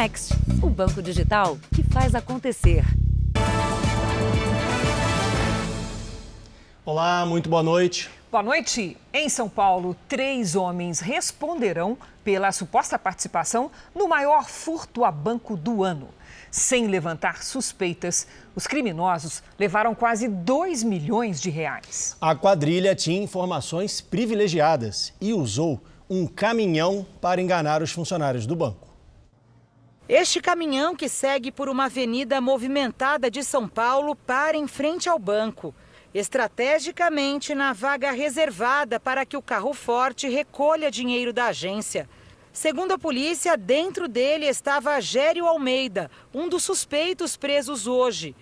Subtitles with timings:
[0.00, 2.82] Next, o banco digital que faz acontecer.
[6.86, 8.08] Olá, muito boa noite.
[8.32, 8.96] Boa noite.
[9.12, 15.84] Em São Paulo, três homens responderão pela suposta participação no maior furto a banco do
[15.84, 16.08] ano.
[16.50, 18.26] Sem levantar suspeitas,
[18.56, 22.16] os criminosos levaram quase 2 milhões de reais.
[22.22, 25.78] A quadrilha tinha informações privilegiadas e usou
[26.08, 28.89] um caminhão para enganar os funcionários do banco.
[30.12, 35.20] Este caminhão, que segue por uma avenida movimentada de São Paulo, para em frente ao
[35.20, 35.72] banco
[36.12, 42.08] estrategicamente na vaga reservada para que o carro forte recolha dinheiro da agência.
[42.52, 48.34] Segundo a polícia, dentro dele estava Gério Almeida, um dos suspeitos presos hoje.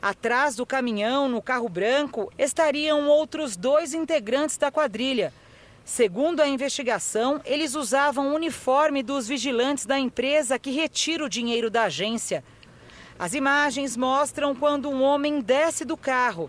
[0.00, 5.34] Atrás do caminhão, no carro branco, estariam outros dois integrantes da quadrilha.
[5.92, 11.68] Segundo a investigação, eles usavam o uniforme dos vigilantes da empresa que retira o dinheiro
[11.68, 12.44] da agência.
[13.18, 16.48] As imagens mostram quando um homem desce do carro.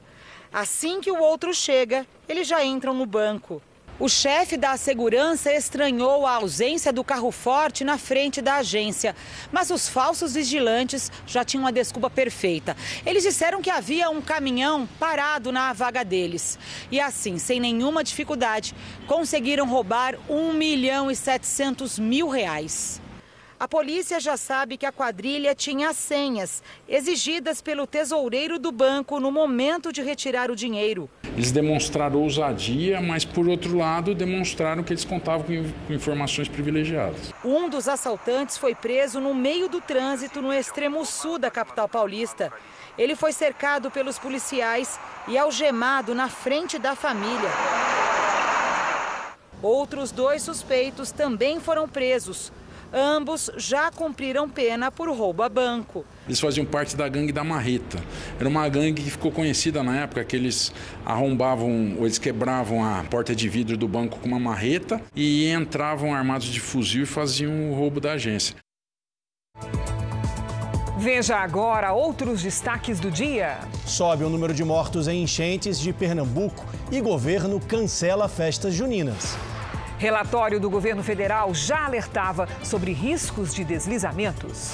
[0.53, 3.63] Assim que o outro chega, eles já entram no banco.
[3.99, 9.15] O chefe da segurança estranhou a ausência do carro forte na frente da agência,
[9.51, 12.75] mas os falsos vigilantes já tinham a desculpa perfeita.
[13.05, 16.57] Eles disseram que havia um caminhão parado na vaga deles.
[16.91, 18.73] E assim, sem nenhuma dificuldade,
[19.05, 22.99] conseguiram roubar 1 milhão e 700 mil reais.
[23.61, 29.31] A polícia já sabe que a quadrilha tinha senhas exigidas pelo tesoureiro do banco no
[29.31, 31.07] momento de retirar o dinheiro.
[31.35, 35.45] Eles demonstraram ousadia, mas por outro lado demonstraram que eles contavam
[35.85, 37.31] com informações privilegiadas.
[37.45, 42.51] Um dos assaltantes foi preso no meio do trânsito no extremo sul da capital paulista.
[42.97, 47.51] Ele foi cercado pelos policiais e algemado na frente da família.
[49.61, 52.51] Outros dois suspeitos também foram presos.
[52.93, 56.05] Ambos já cumpriram pena por roubo a banco.
[56.27, 58.03] Eles faziam parte da gangue da Marreta.
[58.37, 60.73] Era uma gangue que ficou conhecida na época que eles
[61.05, 66.13] arrombavam, ou eles quebravam a porta de vidro do banco com uma marreta e entravam
[66.13, 68.55] armados de fuzil e faziam o roubo da agência.
[70.97, 73.57] Veja agora outros destaques do dia.
[73.87, 79.35] Sobe o número de mortos em enchentes de Pernambuco e governo cancela festas juninas.
[80.01, 84.73] Relatório do governo federal já alertava sobre riscos de deslizamentos.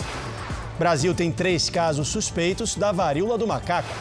[0.79, 3.93] Brasil tem três casos suspeitos da varíola do macaco.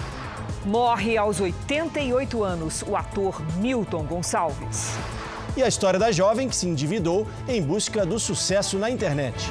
[0.64, 4.92] Morre aos 88 anos o ator Milton Gonçalves.
[5.56, 9.50] E a história da jovem que se endividou em busca do sucesso na internet.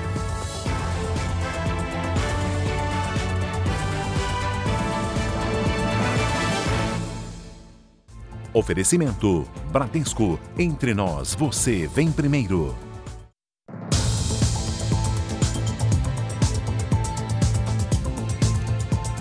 [8.55, 10.39] Oferecimento: Bradesco.
[10.57, 12.73] Entre nós, você vem primeiro.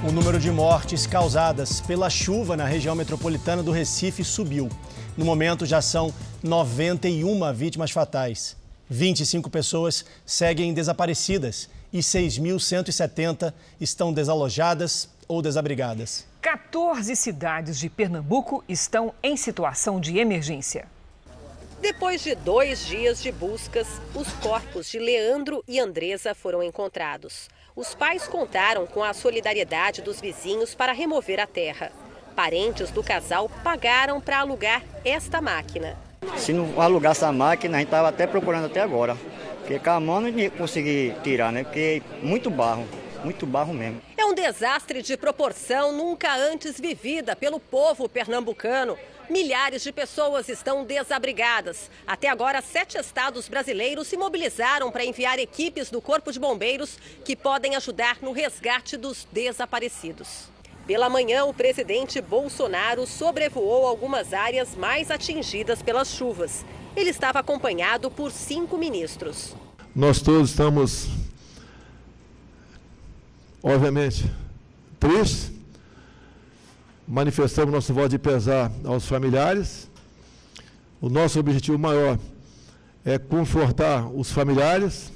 [0.07, 4.69] O número de mortes causadas pela chuva na região metropolitana do Recife subiu.
[5.17, 8.57] No momento, já são 91 vítimas fatais.
[8.89, 16.27] 25 pessoas seguem desaparecidas e 6.170 estão desalojadas ou desabrigadas.
[16.41, 20.87] 14 cidades de Pernambuco estão em situação de emergência.
[21.81, 27.49] Depois de dois dias de buscas, os corpos de Leandro e Andresa foram encontrados.
[27.77, 31.93] Os pais contaram com a solidariedade dos vizinhos para remover a terra.
[32.35, 35.97] Parentes do casal pagaram para alugar esta máquina.
[36.37, 39.17] Se não alugasse a máquina, a gente estava até procurando até agora.
[39.59, 41.65] Porque com a mão não ia conseguir tirar, né?
[41.65, 42.87] Porque muito barro
[43.25, 44.01] muito barro mesmo.
[44.17, 48.97] É um desastre de proporção nunca antes vivida pelo povo pernambucano.
[49.29, 51.91] Milhares de pessoas estão desabrigadas.
[52.07, 57.35] Até agora, sete estados brasileiros se mobilizaram para enviar equipes do Corpo de Bombeiros que
[57.35, 60.53] podem ajudar no resgate dos desaparecidos.
[60.87, 66.63] Pela manhã, o presidente Bolsonaro sobrevoou algumas áreas mais atingidas pelas chuvas.
[66.95, 69.57] Ele estava acompanhado por cinco ministros.
[69.97, 71.09] Nós todos estamos
[73.65, 74.31] obviamente,
[75.01, 75.55] triste.
[77.09, 79.91] Manifestamos nosso voto de pesar aos familiares.
[81.01, 82.19] O nosso objetivo maior
[83.05, 85.11] é confortar os familiares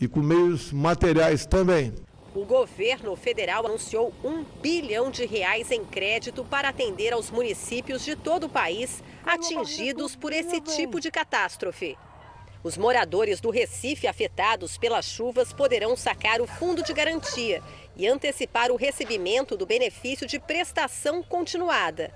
[0.00, 1.92] e com meios materiais também.
[2.34, 8.14] O governo federal anunciou um bilhão de reais em crédito para atender aos municípios de
[8.16, 11.96] todo o país atingidos por esse tipo de catástrofe.
[12.62, 17.62] Os moradores do Recife afetados pelas chuvas poderão sacar o fundo de garantia
[17.96, 22.12] e antecipar o recebimento do benefício de prestação continuada.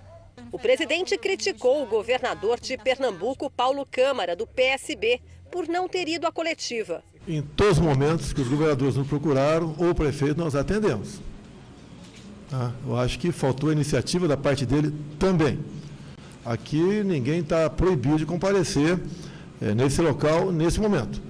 [0.50, 6.27] O presidente criticou o governador de Pernambuco, Paulo Câmara, do PSB, por não ter ido
[6.27, 7.03] à coletiva.
[7.29, 11.21] Em todos os momentos que os governadores nos procuraram, ou o prefeito, nós atendemos.
[12.50, 12.73] Tá?
[12.87, 15.59] Eu acho que faltou a iniciativa da parte dele também.
[16.44, 18.99] Aqui ninguém está proibido de comparecer
[19.62, 21.20] é, nesse local, nesse momento.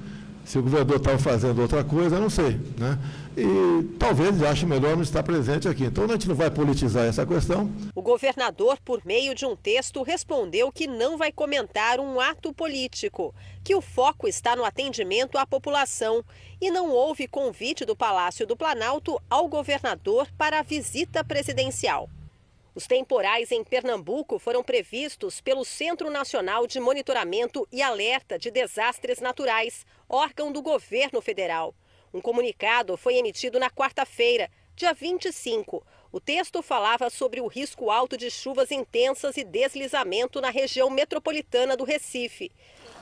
[0.44, 2.58] Se o governador estava fazendo outra coisa, eu não sei.
[2.76, 2.98] Né?
[3.36, 5.84] E talvez ache melhor não estar presente aqui.
[5.84, 7.70] Então a gente não vai politizar essa questão.
[7.94, 13.32] O governador, por meio de um texto, respondeu que não vai comentar um ato político,
[13.62, 16.24] que o foco está no atendimento à população
[16.60, 22.10] e não houve convite do Palácio do Planalto ao governador para a visita presidencial.
[22.74, 29.20] Os temporais em Pernambuco foram previstos pelo Centro Nacional de Monitoramento e Alerta de Desastres
[29.20, 31.74] Naturais, órgão do governo federal.
[32.14, 35.84] Um comunicado foi emitido na quarta-feira, dia 25.
[36.10, 41.76] O texto falava sobre o risco alto de chuvas intensas e deslizamento na região metropolitana
[41.76, 42.50] do Recife.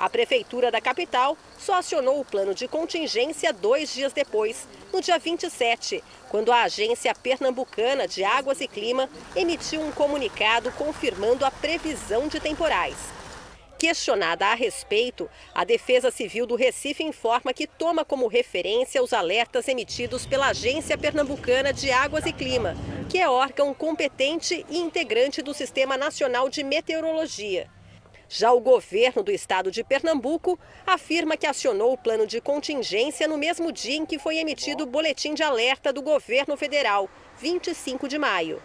[0.00, 5.18] A prefeitura da capital só acionou o plano de contingência dois dias depois, no dia
[5.18, 12.28] 27, quando a Agência Pernambucana de Águas e Clima emitiu um comunicado confirmando a previsão
[12.28, 12.96] de temporais.
[13.78, 19.68] Questionada a respeito, a Defesa Civil do Recife informa que toma como referência os alertas
[19.68, 22.74] emitidos pela Agência Pernambucana de Águas e Clima,
[23.06, 27.68] que é órgão competente e integrante do Sistema Nacional de Meteorologia.
[28.32, 30.56] Já o governo do estado de Pernambuco
[30.86, 34.86] afirma que acionou o plano de contingência no mesmo dia em que foi emitido o
[34.86, 37.10] boletim de alerta do governo federal,
[37.40, 38.62] 25 de maio.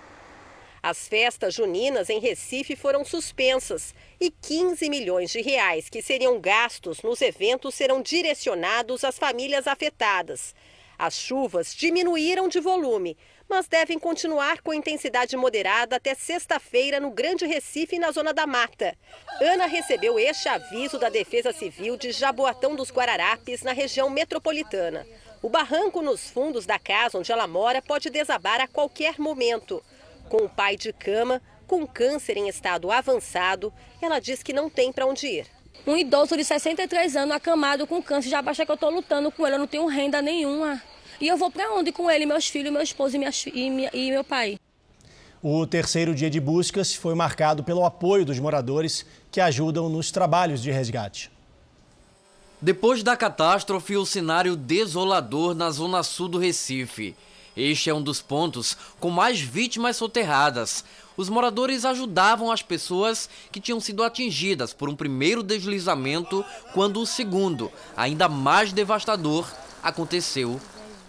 [0.83, 7.01] As festas juninas em Recife foram suspensas e 15 milhões de reais que seriam gastos
[7.01, 10.53] nos eventos serão direcionados às famílias afetadas.
[10.95, 13.17] As chuvas diminuíram de volume,
[13.49, 18.97] mas devem continuar com intensidade moderada até sexta-feira no Grande Recife, na Zona da Mata.
[19.39, 25.05] Ana recebeu este aviso da Defesa Civil de Jaboatão dos Guararapes, na região metropolitana.
[25.41, 29.83] O barranco nos fundos da casa onde ela mora pode desabar a qualquer momento.
[30.27, 33.71] Com o pai de cama, com câncer em estado avançado,
[34.01, 35.47] ela diz que não tem para onde ir.
[35.85, 39.45] Um idoso de 63 anos acamado com câncer, já baixa que eu estou lutando com
[39.45, 40.81] ele, eu não tenho renda nenhuma.
[41.19, 43.89] E eu vou para onde com ele, meus filhos, meu esposo e, minhas, e, minha,
[43.93, 44.59] e meu pai?
[45.41, 50.61] O terceiro dia de buscas foi marcado pelo apoio dos moradores que ajudam nos trabalhos
[50.61, 51.31] de resgate.
[52.61, 57.15] Depois da catástrofe, o cenário desolador na zona sul do Recife.
[57.55, 60.83] Este é um dos pontos com mais vítimas soterradas.
[61.15, 67.05] Os moradores ajudavam as pessoas que tinham sido atingidas por um primeiro deslizamento, quando o
[67.05, 69.49] segundo, ainda mais devastador,
[69.81, 70.59] aconteceu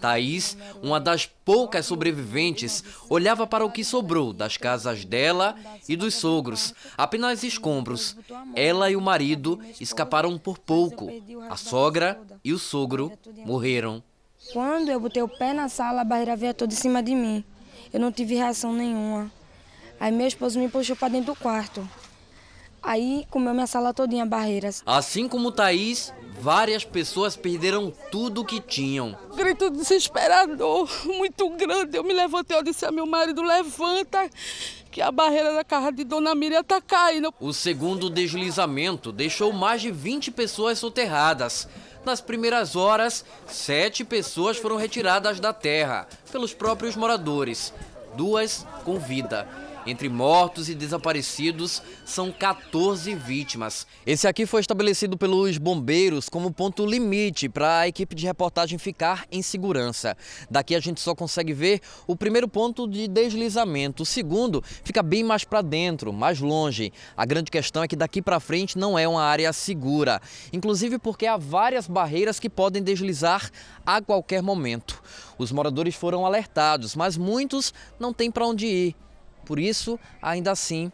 [0.01, 5.57] Thaís, uma das poucas sobreviventes, olhava para o que sobrou das casas dela
[5.89, 8.17] e dos sogros, apenas escombros.
[8.55, 11.09] Ela e o marido escaparam por pouco.
[11.49, 13.13] A sogra e o sogro
[13.45, 14.03] morreram.
[14.53, 17.45] Quando eu botei o pé na sala, a barreira veio toda em cima de mim.
[17.93, 19.31] Eu não tive reação nenhuma.
[19.99, 21.89] Aí meu esposo me puxou para dentro do quarto.
[22.83, 24.83] Aí comeu minha sala todinha barreiras.
[24.87, 29.17] Assim como Thaís, várias pessoas perderam tudo o que tinham.
[29.35, 31.97] Grito desesperador, muito grande.
[31.97, 34.31] Eu me levantei, eu disse a meu marido, levanta,
[34.91, 37.33] que a barreira da casa de Dona Miriam está caindo.
[37.41, 41.69] O segundo deslizamento deixou mais de 20 pessoas soterradas.
[42.05, 47.75] Nas primeiras horas, sete pessoas foram retiradas da terra pelos próprios moradores,
[48.15, 49.49] duas com vida.
[49.87, 53.87] Entre mortos e desaparecidos, são 14 vítimas.
[54.05, 59.25] Esse aqui foi estabelecido pelos bombeiros como ponto limite para a equipe de reportagem ficar
[59.31, 60.17] em segurança.
[60.51, 64.03] Daqui a gente só consegue ver o primeiro ponto de deslizamento.
[64.03, 66.93] O segundo fica bem mais para dentro, mais longe.
[67.17, 70.21] A grande questão é que daqui para frente não é uma área segura,
[70.53, 73.53] inclusive porque há várias barreiras que podem deslizar
[73.87, 75.01] a qualquer momento.
[75.39, 78.97] Os moradores foram alertados, mas muitos não têm para onde ir
[79.47, 80.93] por isso, ainda assim,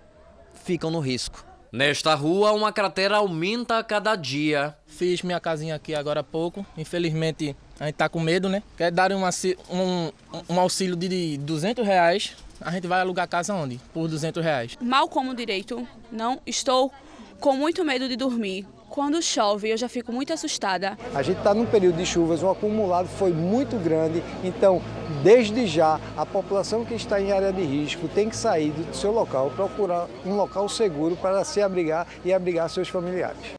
[0.53, 1.45] ficam no risco.
[1.73, 4.77] Nesta rua, uma cratera aumenta a cada dia.
[4.87, 6.67] Fiz minha casinha aqui agora há pouco.
[6.77, 8.63] Infelizmente, a gente tá com medo, né?
[8.77, 10.13] Quer dar um, um,
[10.51, 12.37] um auxílio de 200 reais.
[12.61, 13.81] A gente vai alugar a casa onde?
[13.93, 14.77] Por 200 reais.
[14.83, 15.89] Mal como direito.
[16.13, 16.93] Não estou
[17.41, 18.67] com muito medo de dormir.
[18.93, 20.99] Quando chove, eu já fico muito assustada.
[21.15, 24.83] A gente está num período de chuvas, o acumulado foi muito grande, então,
[25.23, 29.11] desde já, a população que está em área de risco tem que sair do seu
[29.11, 33.55] local, procurar um local seguro para se abrigar e abrigar seus familiares.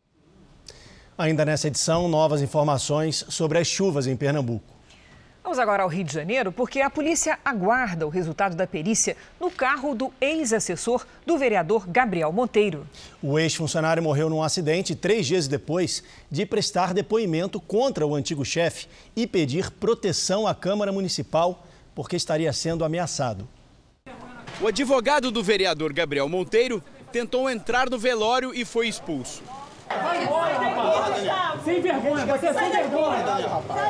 [1.17, 4.71] Ainda nessa edição, novas informações sobre as chuvas em Pernambuco.
[5.43, 9.51] Vamos agora ao Rio de Janeiro, porque a polícia aguarda o resultado da perícia no
[9.51, 12.87] carro do ex-assessor do vereador Gabriel Monteiro.
[13.21, 18.87] O ex-funcionário morreu num acidente três dias depois de prestar depoimento contra o antigo chefe
[19.17, 23.45] e pedir proteção à Câmara Municipal porque estaria sendo ameaçado.
[24.61, 26.81] O advogado do vereador Gabriel Monteiro
[27.11, 29.43] tentou entrar no velório e foi expulso.
[29.87, 31.63] Vai embora, rapaz!
[31.63, 33.23] Sem vergonha, você é sem vergonha!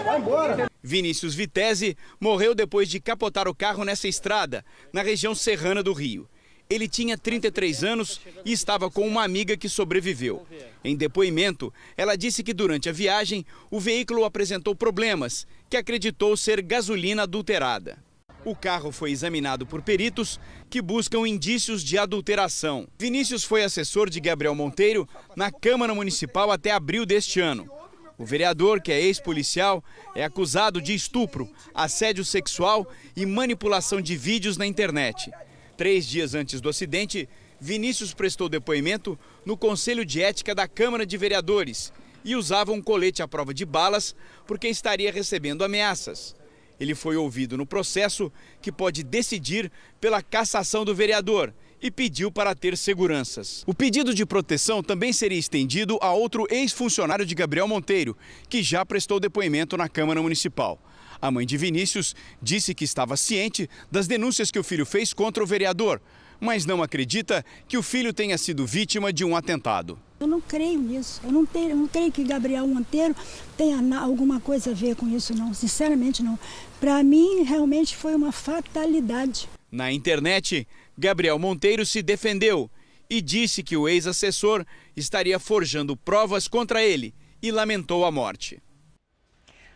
[0.04, 0.72] Vai embora!
[0.82, 6.28] Vinícius Vitese morreu depois de capotar o carro nessa estrada, na região serrana do Rio.
[6.70, 10.46] Ele tinha 33 anos e estava com uma amiga que sobreviveu.
[10.84, 16.62] Em depoimento, ela disse que durante a viagem o veículo apresentou problemas, que acreditou ser
[16.62, 17.98] gasolina adulterada.
[18.46, 20.38] O carro foi examinado por peritos
[20.70, 22.86] que buscam indícios de adulteração.
[23.00, 27.70] Vinícius foi assessor de Gabriel Monteiro na Câmara Municipal até abril deste ano.
[28.18, 29.82] O vereador, que é ex-policial,
[30.14, 32.86] é acusado de estupro, assédio sexual
[33.16, 35.32] e manipulação de vídeos na internet.
[35.78, 37.30] Três dias antes do acidente,
[37.62, 41.94] Vinícius prestou depoimento no Conselho de Ética da Câmara de Vereadores
[42.26, 44.14] e usava um colete à prova de balas
[44.46, 46.36] porque estaria recebendo ameaças.
[46.84, 48.30] Ele foi ouvido no processo
[48.62, 49.72] que pode decidir
[50.02, 53.63] pela cassação do vereador e pediu para ter seguranças.
[53.66, 58.18] O pedido de proteção também seria estendido a outro ex-funcionário de Gabriel Monteiro,
[58.50, 60.78] que já prestou depoimento na Câmara Municipal.
[61.22, 65.42] A mãe de Vinícius disse que estava ciente das denúncias que o filho fez contra
[65.42, 66.02] o vereador,
[66.40, 69.98] mas não acredita que o filho tenha sido vítima de um atentado.
[70.20, 71.20] Eu não creio nisso.
[71.24, 73.13] Eu não, tenho, eu não creio que Gabriel Monteiro
[73.58, 75.54] tenha alguma coisa a ver com isso, não.
[75.54, 76.40] Sinceramente, não.
[76.80, 79.50] Para mim, realmente foi uma fatalidade.
[79.70, 80.66] Na internet,
[80.98, 82.72] Gabriel Monteiro se defendeu
[83.10, 88.62] e disse que o ex-assessor estaria forjando provas contra ele e lamentou a morte.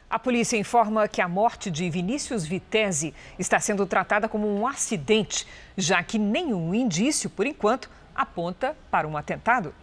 [0.10, 5.46] A polícia informa que a morte de Vinícius Vitese está sendo tratada como um acidente,
[5.76, 9.76] já que nenhum indício, por enquanto, aponta para um atentado.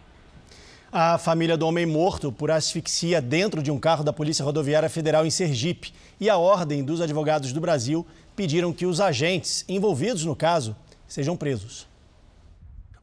[0.91, 5.27] A família do homem morto por asfixia dentro de um carro da Polícia Rodoviária Federal
[5.27, 8.03] em Sergipe e a Ordem dos Advogados do Brasil
[8.35, 10.75] pediram que os agentes envolvidos no caso
[11.07, 11.87] sejam presos.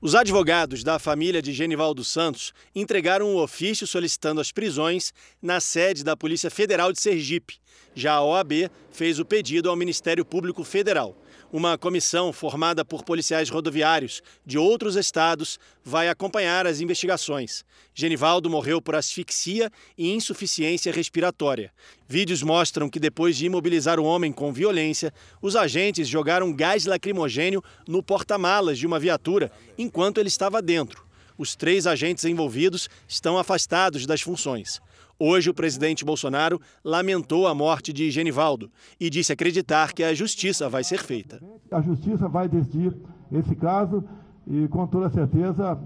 [0.05, 6.03] Os advogados da família de Genivaldo Santos entregaram um ofício solicitando as prisões na sede
[6.03, 7.61] da Polícia Federal de Sergipe.
[7.95, 11.17] Já a OAB fez o pedido ao Ministério Público Federal.
[11.53, 17.63] Uma comissão formada por policiais rodoviários de outros estados vai acompanhar as investigações.
[17.95, 21.71] Genivaldo morreu por asfixia e insuficiência respiratória.
[22.09, 27.63] Vídeos mostram que depois de imobilizar o homem com violência, os agentes jogaram gás lacrimogênio
[27.87, 31.05] no porta-malas de uma viatura enquanto ele estava dentro.
[31.37, 34.81] Os três agentes envolvidos estão afastados das funções.
[35.25, 40.69] Hoje, o presidente Bolsonaro lamentou a morte de Genivaldo e disse acreditar que a justiça
[40.69, 41.41] vai ser feita.
[41.71, 42.93] A justiça vai decidir
[43.31, 44.03] esse caso
[44.49, 45.79] e, com toda certeza,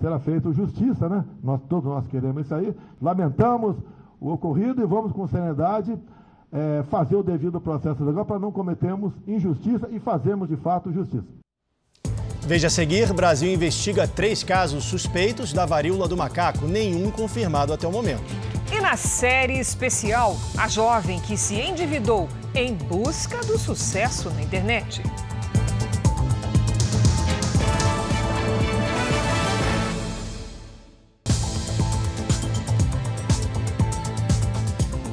[0.00, 1.24] será feita justiça, né?
[1.42, 2.72] Nós, todos nós queremos isso aí.
[3.02, 3.74] Lamentamos
[4.20, 5.98] o ocorrido e vamos, com seriedade,
[6.52, 11.26] é, fazer o devido processo legal para não cometermos injustiça e fazermos, de fato, justiça.
[12.46, 17.88] Veja a seguir: Brasil investiga três casos suspeitos da varíola do macaco, nenhum confirmado até
[17.88, 18.53] o momento.
[18.72, 25.02] E na série especial, a jovem que se endividou em busca do sucesso na internet.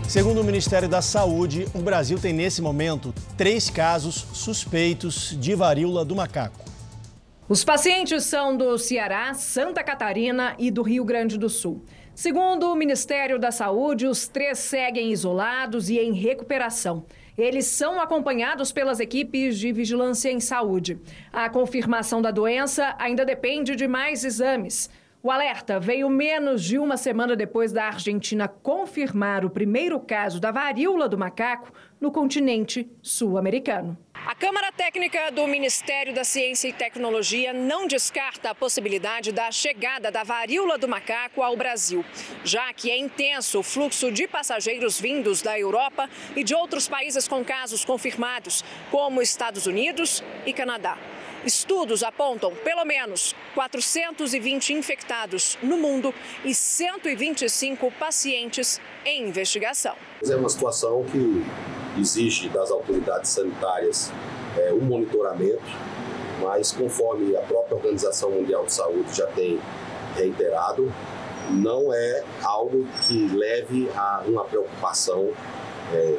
[0.08, 6.04] Segundo o Ministério da Saúde, o Brasil tem nesse momento três casos suspeitos de varíola
[6.04, 6.60] do macaco.
[7.48, 11.84] Os pacientes são do Ceará, Santa Catarina e do Rio Grande do Sul.
[12.22, 17.04] Segundo o Ministério da Saúde, os três seguem isolados e em recuperação.
[17.36, 21.00] Eles são acompanhados pelas equipes de vigilância em saúde.
[21.34, 24.88] A confirmação da doença ainda depende de mais exames.
[25.24, 30.52] O alerta veio menos de uma semana depois da Argentina confirmar o primeiro caso da
[30.52, 33.98] varíola do macaco no continente sul-americano.
[34.26, 40.12] A Câmara Técnica do Ministério da Ciência e Tecnologia não descarta a possibilidade da chegada
[40.12, 42.06] da varíola do macaco ao Brasil,
[42.44, 47.28] já que é intenso o fluxo de passageiros vindos da Europa e de outros países
[47.28, 51.00] com casos confirmados, como Estados Unidos e Canadá.
[51.44, 56.14] Estudos apontam pelo menos 420 infectados no mundo
[56.46, 59.96] e 125 pacientes em investigação.
[60.24, 61.44] É uma situação que
[61.98, 64.12] exige das autoridades sanitárias
[64.58, 65.62] é, um monitoramento,
[66.42, 69.60] mas conforme a própria Organização Mundial de Saúde já tem
[70.16, 70.92] reiterado,
[71.52, 75.30] não é algo que leve a uma preocupação
[75.94, 76.18] é,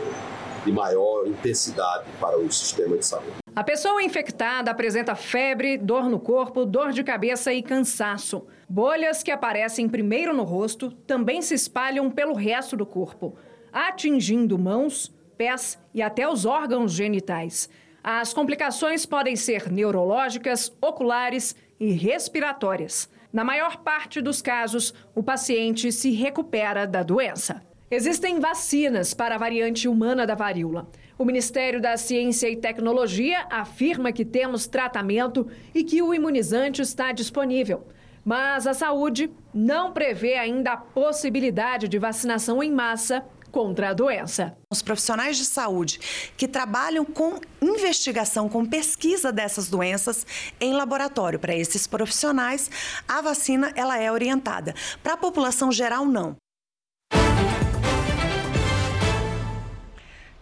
[0.64, 3.42] de maior intensidade para o sistema de saúde.
[3.54, 8.46] A pessoa infectada apresenta febre, dor no corpo, dor de cabeça e cansaço.
[8.68, 13.36] Bolhas que aparecem primeiro no rosto também se espalham pelo resto do corpo,
[13.70, 17.68] atingindo mãos, pés e até os órgãos genitais.
[18.02, 23.08] As complicações podem ser neurológicas, oculares e respiratórias.
[23.32, 27.62] Na maior parte dos casos, o paciente se recupera da doença.
[27.90, 30.88] Existem vacinas para a variante humana da varíola.
[31.18, 37.12] O Ministério da Ciência e Tecnologia afirma que temos tratamento e que o imunizante está
[37.12, 37.86] disponível.
[38.24, 44.56] Mas a saúde não prevê ainda a possibilidade de vacinação em massa contra a doença.
[44.70, 46.00] Os profissionais de saúde
[46.36, 50.26] que trabalham com investigação, com pesquisa dessas doenças
[50.58, 52.70] em laboratório, para esses profissionais,
[53.06, 54.74] a vacina ela é orientada.
[55.02, 56.34] Para a população geral, não.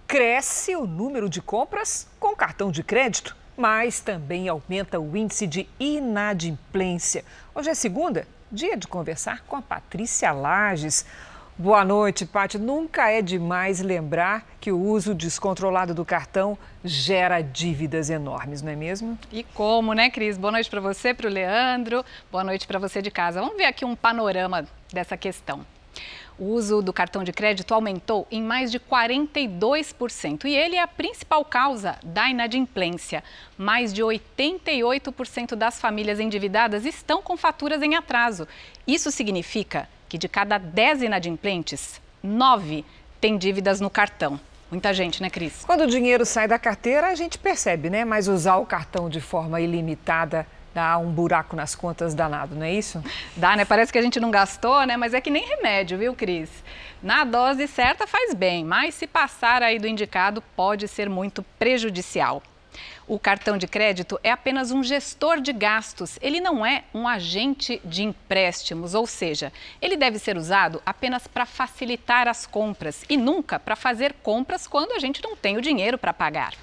[0.07, 5.69] Cresce o número de compras com cartão de crédito, mas também aumenta o índice de
[5.79, 7.25] inadimplência.
[7.55, 11.05] Hoje é segunda, dia de conversar com a Patrícia Lages.
[11.61, 12.59] Boa noite, Paty.
[12.59, 18.75] Nunca é demais lembrar que o uso descontrolado do cartão gera dívidas enormes, não é
[18.75, 19.19] mesmo?
[19.31, 20.39] E como, né, Cris?
[20.39, 22.03] Boa noite para você, para o Leandro.
[22.33, 23.43] Boa noite para você de casa.
[23.43, 25.61] Vamos ver aqui um panorama dessa questão.
[26.39, 30.89] O uso do cartão de crédito aumentou em mais de 42% e ele é a
[30.89, 33.23] principal causa da inadimplência.
[33.59, 38.49] Mais de 88% das famílias endividadas estão com faturas em atraso.
[38.87, 42.85] Isso significa que de cada 10 inadimplentes, 9
[43.21, 44.41] têm dívidas no cartão.
[44.69, 45.65] Muita gente, né, Cris?
[45.65, 48.05] Quando o dinheiro sai da carteira, a gente percebe, né?
[48.05, 52.73] Mas usar o cartão de forma ilimitada dá um buraco nas contas danado, não é
[52.73, 53.03] isso?
[53.37, 53.65] Dá, né?
[53.65, 54.97] Parece que a gente não gastou, né?
[54.97, 56.51] Mas é que nem remédio, viu, Cris?
[57.01, 62.43] Na dose certa faz bem, mas se passar aí do indicado pode ser muito prejudicial.
[63.11, 67.83] O cartão de crédito é apenas um gestor de gastos, ele não é um agente
[67.85, 69.53] de empréstimos, ou seja,
[69.83, 74.93] ele deve ser usado apenas para facilitar as compras e nunca para fazer compras quando
[74.93, 76.55] a gente não tem o dinheiro para pagar.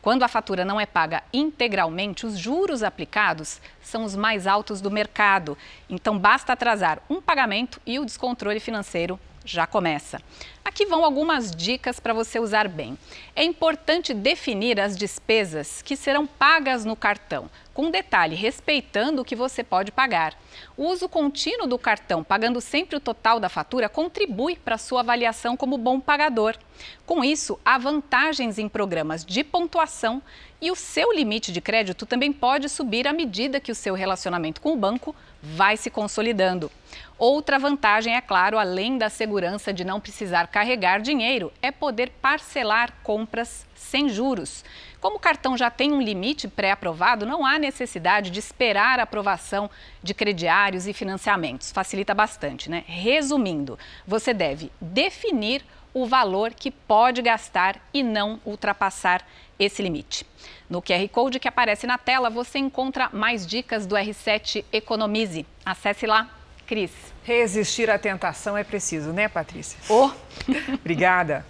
[0.00, 4.90] Quando a fatura não é paga integralmente, os juros aplicados são os mais altos do
[4.90, 5.58] mercado.
[5.86, 10.18] Então, basta atrasar um pagamento e o descontrole financeiro já começa.
[10.64, 12.96] Aqui vão algumas dicas para você usar bem.
[13.34, 19.34] É importante definir as despesas que serão pagas no cartão, com detalhe, respeitando o que
[19.34, 20.34] você pode pagar.
[20.76, 25.56] O uso contínuo do cartão, pagando sempre o total da fatura, contribui para sua avaliação
[25.56, 26.58] como bom pagador.
[27.06, 30.20] Com isso, há vantagens em programas de pontuação
[30.60, 34.60] e o seu limite de crédito também pode subir à medida que o seu relacionamento
[34.60, 36.70] com o banco vai se consolidando.
[37.18, 42.92] Outra vantagem, é claro, além da segurança de não precisar carregar dinheiro, é poder parcelar
[43.02, 44.64] compras sem juros.
[45.00, 49.70] Como o cartão já tem um limite pré-aprovado, não há necessidade de esperar a aprovação
[50.02, 51.72] de crediários e financiamentos.
[51.72, 52.84] Facilita bastante, né?
[52.86, 59.26] Resumindo, você deve definir o valor que pode gastar e não ultrapassar
[59.58, 60.26] esse limite.
[60.68, 65.46] No QR Code que aparece na tela, você encontra mais dicas do R7 Economize.
[65.64, 66.28] Acesse lá.
[66.66, 66.92] Cris.
[67.24, 69.78] Resistir à tentação é preciso, né, Patrícia?
[69.88, 70.10] Oh.
[70.74, 71.44] Obrigada.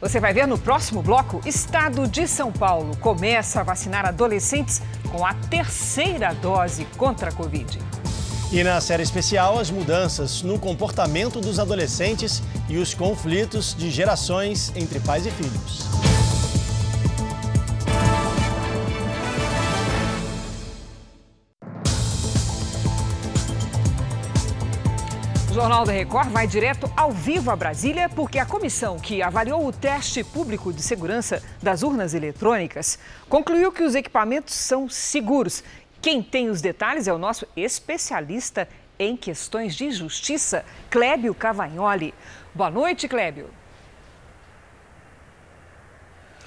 [0.00, 4.80] Você vai ver no próximo bloco, Estado de São Paulo começa a vacinar adolescentes
[5.12, 7.78] com a terceira dose contra a Covid.
[8.50, 14.72] E na série especial, as mudanças no comportamento dos adolescentes e os conflitos de gerações
[14.74, 15.84] entre pais e filhos.
[25.50, 29.66] O Jornal da Record vai direto ao vivo a Brasília, porque a comissão que avaliou
[29.66, 35.64] o teste público de segurança das urnas eletrônicas concluiu que os equipamentos são seguros.
[36.00, 42.14] Quem tem os detalhes é o nosso especialista em questões de justiça, Clébio Cavagnoli.
[42.54, 43.50] Boa noite, Clébio.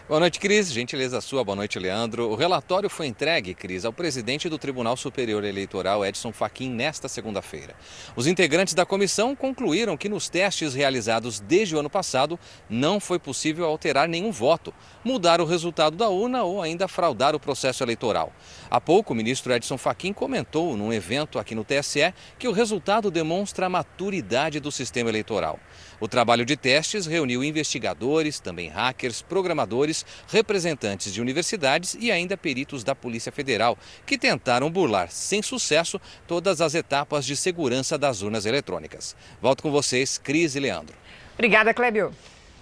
[0.05, 0.69] Boa noite, Cris.
[0.69, 1.45] Gentileza sua.
[1.45, 2.29] Boa noite, Leandro.
[2.29, 7.73] O relatório foi entregue, Cris, ao presidente do Tribunal Superior Eleitoral, Edson Fachin, nesta segunda-feira.
[8.13, 12.37] Os integrantes da comissão concluíram que nos testes realizados desde o ano passado
[12.69, 14.73] não foi possível alterar nenhum voto,
[15.05, 18.33] mudar o resultado da urna ou ainda fraudar o processo eleitoral.
[18.69, 23.09] Há pouco, o ministro Edson Fachin comentou num evento aqui no TSE que o resultado
[23.09, 25.57] demonstra a maturidade do sistema eleitoral.
[26.03, 32.83] O trabalho de testes reuniu investigadores, também hackers, programadores, representantes de universidades e ainda peritos
[32.83, 38.45] da Polícia Federal, que tentaram burlar, sem sucesso, todas as etapas de segurança das urnas
[38.45, 39.15] eletrônicas.
[39.41, 40.93] Volto com vocês, Cris e Leandro.
[41.35, 42.13] Obrigada, Clébio.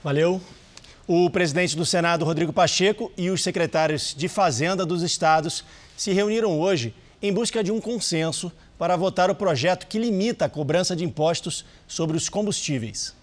[0.03, 0.39] Valeu.
[1.07, 5.65] O presidente do Senado, Rodrigo Pacheco, e os secretários de Fazenda dos estados
[5.97, 10.49] se reuniram hoje em busca de um consenso para votar o projeto que limita a
[10.49, 13.19] cobrança de impostos sobre os combustíveis.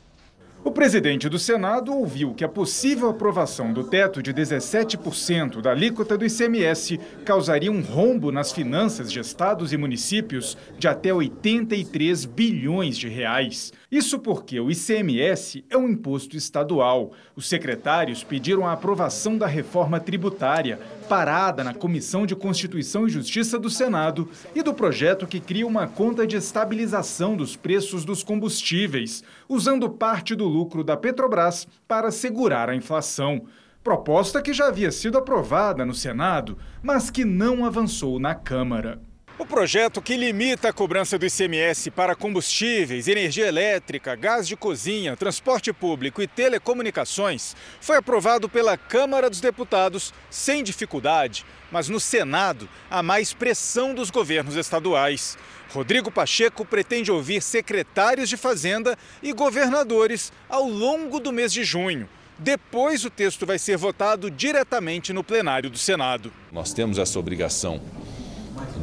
[0.64, 6.18] O presidente do Senado ouviu que a possível aprovação do teto de 17% da alíquota
[6.18, 12.98] do ICMS causaria um rombo nas finanças de estados e municípios de até 83 bilhões
[12.98, 13.72] de reais.
[13.90, 17.12] Isso porque o ICMS é um imposto estadual.
[17.36, 23.58] Os secretários pediram a aprovação da reforma tributária, parada na Comissão de Constituição e Justiça
[23.58, 29.24] do Senado, e do projeto que cria uma conta de estabilização dos preços dos combustíveis,
[29.48, 33.46] usando parte do lucro da Petrobras para segurar a inflação.
[33.82, 39.00] Proposta que já havia sido aprovada no Senado, mas que não avançou na Câmara.
[39.38, 45.16] O projeto que limita a cobrança do ICMS para combustíveis, energia elétrica, gás de cozinha,
[45.16, 52.68] transporte público e telecomunicações foi aprovado pela Câmara dos Deputados sem dificuldade, mas no Senado
[52.90, 55.38] há mais pressão dos governos estaduais.
[55.70, 62.08] Rodrigo Pacheco pretende ouvir secretários de Fazenda e governadores ao longo do mês de junho.
[62.40, 66.32] Depois, o texto vai ser votado diretamente no plenário do Senado.
[66.50, 67.80] Nós temos essa obrigação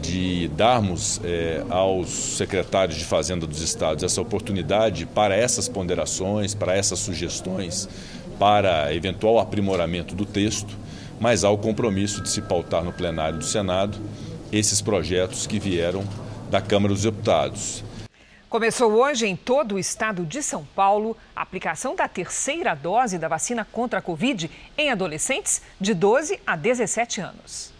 [0.01, 6.75] de darmos é, aos secretários de Fazenda dos estados essa oportunidade para essas ponderações, para
[6.75, 7.87] essas sugestões,
[8.37, 10.77] para eventual aprimoramento do texto,
[11.19, 13.97] mas há o compromisso de se pautar no plenário do Senado
[14.51, 16.03] esses projetos que vieram
[16.49, 17.83] da Câmara dos Deputados.
[18.49, 23.27] Começou hoje em todo o estado de São Paulo a aplicação da terceira dose da
[23.27, 27.74] vacina contra a Covid em adolescentes de 12 a 17 anos.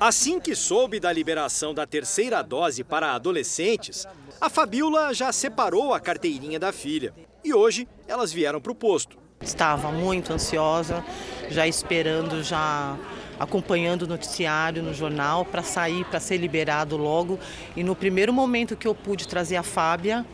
[0.00, 4.06] Assim que soube da liberação da terceira dose para adolescentes,
[4.40, 7.12] a Fabiola já separou a carteirinha da filha.
[7.44, 9.18] E hoje elas vieram para o posto.
[9.40, 11.04] Estava muito ansiosa,
[11.50, 12.96] já esperando, já
[13.40, 17.36] acompanhando o noticiário no jornal para sair, para ser liberado logo.
[17.76, 20.24] E no primeiro momento que eu pude trazer a Fábia,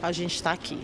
[0.00, 0.78] a gente está aqui.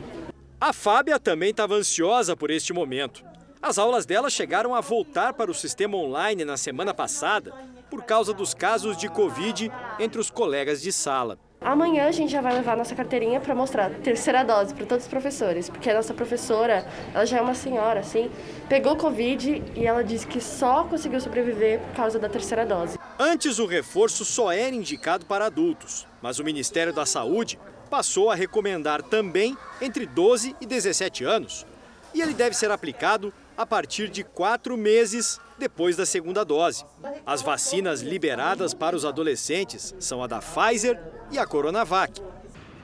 [0.60, 3.24] A Fábia também estava ansiosa por este momento.
[3.62, 7.52] As aulas dela chegaram a voltar para o sistema online na semana passada
[7.90, 11.38] por causa dos casos de Covid entre os colegas de sala.
[11.60, 15.10] Amanhã a gente já vai levar nossa carteirinha para mostrar terceira dose para todos os
[15.10, 18.30] professores, porque a nossa professora, ela já é uma senhora, assim,
[18.68, 22.98] pegou Covid e ela disse que só conseguiu sobreviver por causa da terceira dose.
[23.18, 28.34] Antes o reforço só era indicado para adultos, mas o Ministério da Saúde passou a
[28.34, 31.64] recomendar também entre 12 e 17 anos.
[32.12, 36.84] E ele deve ser aplicado a partir de quatro meses depois da segunda dose.
[37.24, 42.20] As vacinas liberadas para os adolescentes são a da Pfizer e a Coronavac.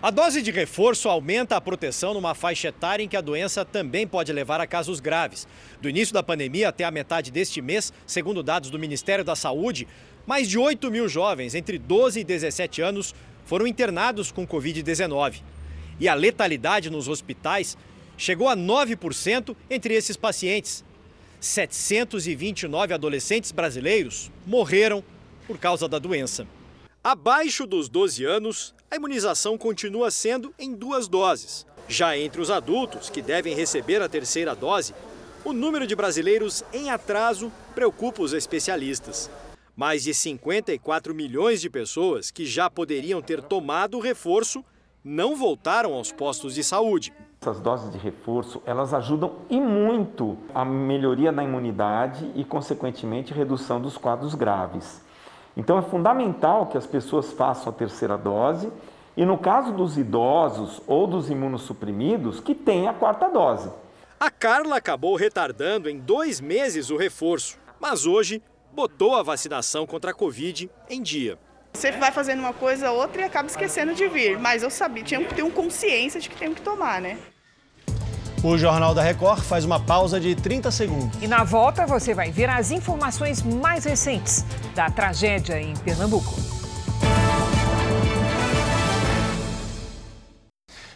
[0.03, 4.05] A dose de reforço aumenta a proteção numa faixa etária em que a doença também
[4.05, 5.47] pode levar a casos graves.
[5.81, 9.87] Do início da pandemia até a metade deste mês, segundo dados do Ministério da Saúde,
[10.27, 15.43] mais de 8 mil jovens entre 12 e 17 anos foram internados com Covid-19.
[16.01, 17.77] E a letalidade nos hospitais
[18.23, 20.85] chegou a 9% entre esses pacientes.
[21.41, 25.03] 729 adolescentes brasileiros morreram
[25.45, 26.47] por causa da doença.
[27.03, 31.67] Abaixo dos 12 anos, a imunização continua sendo em duas doses.
[31.89, 34.95] Já entre os adultos que devem receber a terceira dose,
[35.45, 39.29] o número de brasileiros em atraso preocupa os especialistas.
[39.75, 44.65] Mais de 54 milhões de pessoas que já poderiam ter tomado o reforço
[45.03, 47.13] não voltaram aos postos de saúde.
[47.43, 53.81] Essas doses de reforço, elas ajudam e muito a melhoria da imunidade e, consequentemente, redução
[53.81, 55.03] dos quadros graves.
[55.57, 58.73] Então é fundamental que as pessoas façam a terceira dose
[59.17, 63.73] e, no caso dos idosos ou dos imunossuprimidos, que tenha a quarta dose.
[64.21, 68.41] A Carla acabou retardando em dois meses o reforço, mas hoje
[68.73, 71.37] botou a vacinação contra a Covid em dia.
[71.75, 74.39] Você vai fazendo uma coisa, outra e acaba esquecendo de vir.
[74.39, 77.19] Mas eu sabia, tinha que ter um consciência de que tem que tomar, né?
[78.45, 81.23] O Jornal da Record faz uma pausa de 30 segundos.
[81.23, 86.35] E na volta você vai ver as informações mais recentes da tragédia em Pernambuco.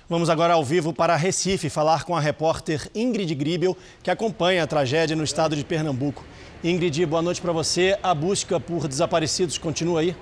[0.09, 4.67] Vamos agora ao vivo para Recife falar com a repórter Ingrid Gribel, que acompanha a
[4.67, 6.25] tragédia no estado de Pernambuco.
[6.65, 7.97] Ingrid, boa noite para você.
[8.03, 10.17] A busca por desaparecidos continua aí?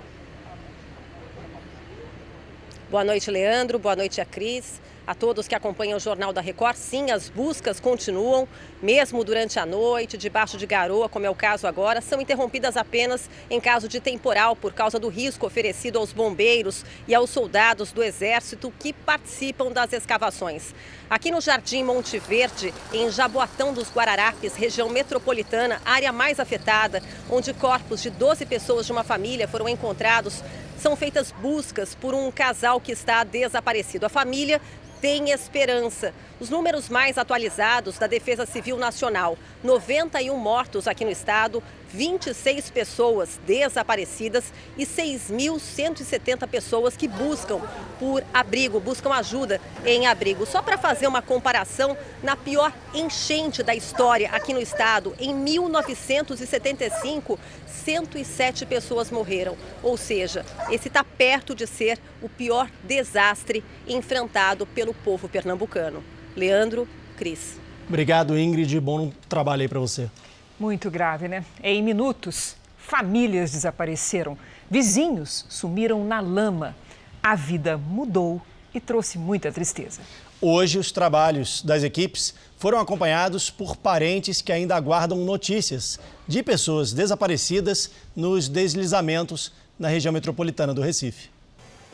[2.91, 3.79] Boa noite, Leandro.
[3.79, 4.79] Boa noite, a Cris.
[5.07, 8.49] A todos que acompanham o Jornal da Record, sim, as buscas continuam,
[8.83, 13.29] mesmo durante a noite, debaixo de garoa, como é o caso agora, são interrompidas apenas
[13.51, 18.03] em caso de temporal, por causa do risco oferecido aos bombeiros e aos soldados do
[18.03, 20.75] Exército que participam das escavações.
[21.11, 27.53] Aqui no Jardim Monte Verde, em Jaboatão dos Guararapes, região metropolitana, área mais afetada, onde
[27.53, 30.43] corpos de 12 pessoas de uma família foram encontrados,
[30.79, 34.07] são feitas buscas por um casal que está desaparecido.
[34.07, 34.61] A família
[35.01, 36.15] tem esperança.
[36.41, 41.63] Os números mais atualizados da Defesa Civil Nacional: 91 mortos aqui no estado,
[41.95, 47.61] 26 pessoas desaparecidas e 6.170 pessoas que buscam
[48.01, 50.45] por abrigo, buscam ajuda em abrigo.
[50.45, 57.39] Só para fazer uma comparação, na pior enchente da história aqui no estado, em 1975,
[57.67, 59.57] 107 pessoas morreram.
[59.83, 66.03] Ou seja, esse está perto de ser o pior desastre enfrentado pelo povo pernambucano.
[66.35, 67.61] Leandro, Cris.
[67.89, 68.81] Obrigado, Ingrid.
[68.81, 70.11] Bom trabalho aí para você.
[70.59, 71.45] Muito grave, né?
[71.63, 74.39] Em minutos, famílias desapareceram,
[74.71, 76.77] vizinhos sumiram na lama.
[77.23, 78.41] A vida mudou
[78.73, 80.01] e trouxe muita tristeza.
[80.41, 86.93] Hoje, os trabalhos das equipes foram acompanhados por parentes que ainda aguardam notícias de pessoas
[86.93, 91.31] desaparecidas nos deslizamentos na região metropolitana do Recife.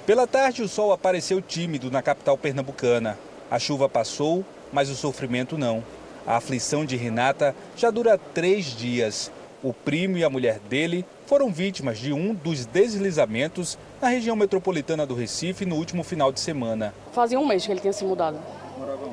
[0.04, 3.18] Pela tarde, o sol apareceu tímido na capital pernambucana.
[3.50, 5.84] A chuva passou, mas o sofrimento não.
[6.26, 9.30] A aflição de Renata já dura três dias.
[9.62, 15.06] O primo e a mulher dele foram vítimas de um dos deslizamentos na região metropolitana
[15.06, 16.94] do Recife no último final de semana.
[17.12, 18.38] Fazia um mês que ele tinha se mudado.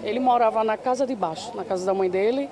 [0.04, 2.50] Ele morava na casa de baixo, na casa da mãe dele,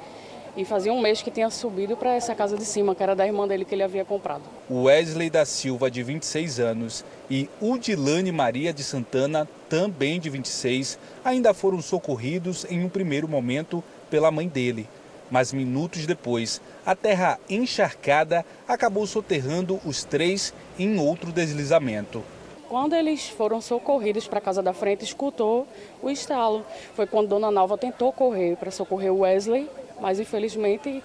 [0.57, 3.25] e fazia um mês que tinha subido para essa casa de cima, que era da
[3.25, 4.43] irmã dele que ele havia comprado.
[4.69, 11.53] Wesley da Silva, de 26 anos, e Udilane Maria de Santana, também de 26, ainda
[11.53, 14.87] foram socorridos em um primeiro momento pela mãe dele.
[15.29, 22.23] Mas minutos depois, a terra encharcada acabou soterrando os três em outro deslizamento.
[22.69, 25.67] Quando eles foram socorridos para a casa da frente, escutou
[26.01, 26.65] o estalo.
[26.95, 31.03] Foi quando Dona Nalva tentou correr para socorrer o Wesley, mas infelizmente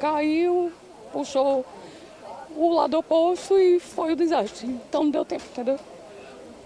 [0.00, 0.70] caiu,
[1.12, 1.64] puxou
[2.56, 4.66] o lado oposto e foi o desastre.
[4.66, 5.78] Então não deu tempo, entendeu?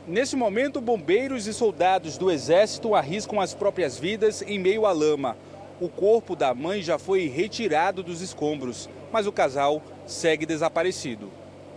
[0.06, 5.36] Nesse momento, bombeiros e soldados do Exército arriscam as próprias vidas em meio à lama.
[5.80, 11.30] O corpo da mãe já foi retirado dos escombros, mas o casal segue desaparecido.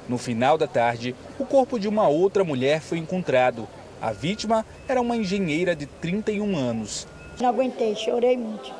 [0.09, 3.67] No final da tarde, o corpo de uma outra mulher foi encontrado.
[4.01, 7.07] A vítima era uma engenheira de 31 anos.
[7.39, 8.73] Não aguentei, chorei muito.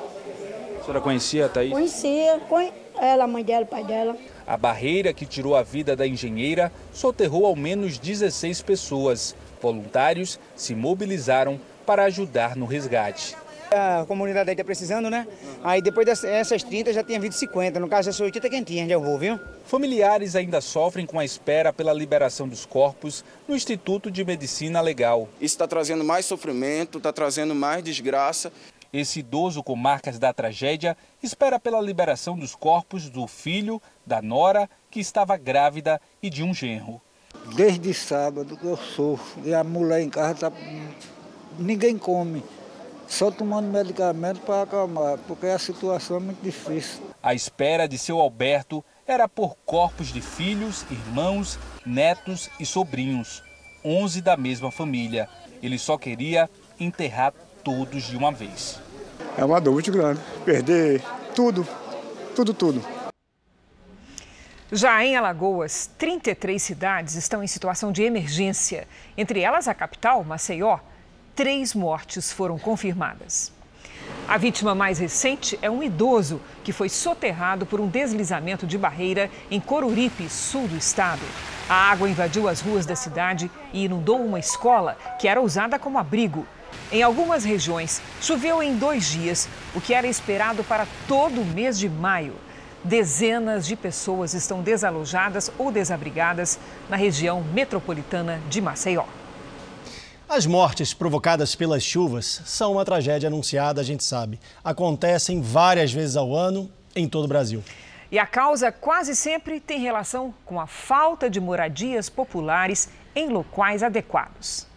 [0.80, 1.72] A senhora conhecia a Thaís?
[1.72, 2.42] Conhecia,
[3.00, 4.18] ela, a mãe dela, o pai dela.
[4.48, 9.36] A barreira que tirou a vida da engenheira soterrou ao menos 16 pessoas.
[9.62, 13.36] Voluntários se mobilizaram para ajudar no resgate.
[13.74, 15.26] A comunidade aí está precisando, né?
[15.64, 17.80] Aí depois dessas 30 já tinha vindo 50.
[17.80, 19.40] No caso, essas 80 quentinhas já vou, viu?
[19.66, 25.30] Familiares ainda sofrem com a espera pela liberação dos corpos no Instituto de Medicina Legal.
[25.40, 28.52] Isso está trazendo mais sofrimento, está trazendo mais desgraça.
[28.92, 34.70] Esse idoso com marcas da tragédia espera pela liberação dos corpos do filho, da nora,
[34.90, 37.00] que estava grávida, e de um genro.
[37.56, 40.58] Desde sábado eu sofro e a mulher em casa tá...
[41.58, 42.44] ninguém come,
[43.12, 47.02] só tomando medicamento para acalmar, porque a situação é muito difícil.
[47.22, 53.44] A espera de seu Alberto era por corpos de filhos, irmãos, netos e sobrinhos,
[53.84, 55.28] 11 da mesma família.
[55.62, 57.34] Ele só queria enterrar
[57.66, 58.80] todos de uma vez.
[59.38, 61.04] É uma dor muito grande, perder
[61.36, 61.68] tudo,
[62.34, 62.82] tudo, tudo.
[64.72, 68.88] Já em Alagoas, 33 cidades estão em situação de emergência.
[69.18, 70.80] Entre elas, a capital, Maceió,
[71.42, 73.52] três mortes foram confirmadas.
[74.28, 79.28] A vítima mais recente é um idoso que foi soterrado por um deslizamento de barreira
[79.50, 81.24] em Coruripe, sul do estado.
[81.68, 85.98] A água invadiu as ruas da cidade e inundou uma escola que era usada como
[85.98, 86.46] abrigo.
[86.92, 91.80] Em algumas regiões, choveu em dois dias, o que era esperado para todo o mês
[91.80, 92.36] de maio.
[92.84, 99.06] Dezenas de pessoas estão desalojadas ou desabrigadas na região metropolitana de Maceió.
[100.34, 104.40] As mortes provocadas pelas chuvas são uma tragédia anunciada, a gente sabe.
[104.64, 107.62] Acontecem várias vezes ao ano em todo o Brasil.
[108.10, 113.84] E a causa quase sempre tem relação com a falta de moradias populares em locais
[113.84, 114.71] adequados.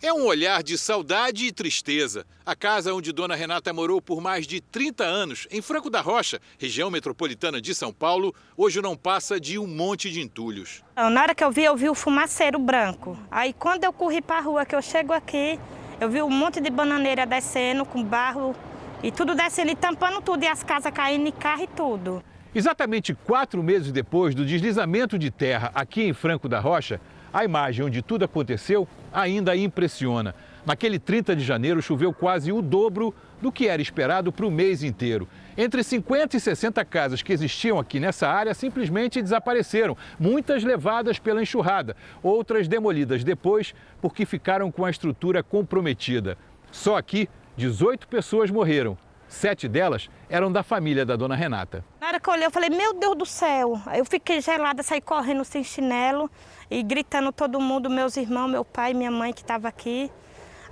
[0.00, 2.24] É um olhar de saudade e tristeza.
[2.46, 6.40] A casa onde Dona Renata morou por mais de 30 anos, em Franco da Rocha,
[6.56, 10.84] região metropolitana de São Paulo, hoje não passa de um monte de entulhos.
[10.94, 13.18] Na hora que eu vi, eu vi o fumaceiro branco.
[13.28, 15.58] Aí quando eu corri para a rua, que eu chego aqui,
[16.00, 18.54] eu vi um monte de bananeira descendo com barro
[19.02, 22.22] e tudo descendo e tampando tudo, e as casas caindo em carro e tudo.
[22.54, 27.00] Exatamente quatro meses depois do deslizamento de terra aqui em Franco da Rocha,
[27.32, 30.34] a imagem onde tudo aconteceu ainda impressiona.
[30.66, 34.82] Naquele 30 de janeiro choveu quase o dobro do que era esperado para o mês
[34.82, 35.28] inteiro.
[35.56, 41.42] Entre 50 e 60 casas que existiam aqui nessa área simplesmente desapareceram, muitas levadas pela
[41.42, 46.36] enxurrada, outras demolidas depois porque ficaram com a estrutura comprometida.
[46.70, 48.96] Só aqui, 18 pessoas morreram.
[49.28, 51.84] Sete delas eram da família da dona Renata.
[52.00, 53.78] Na hora que eu olhei, eu falei, meu Deus do céu.
[53.94, 56.30] Eu fiquei gelada, saí correndo sem chinelo
[56.70, 60.10] e gritando todo mundo, meus irmãos, meu pai, minha mãe que estava aqui.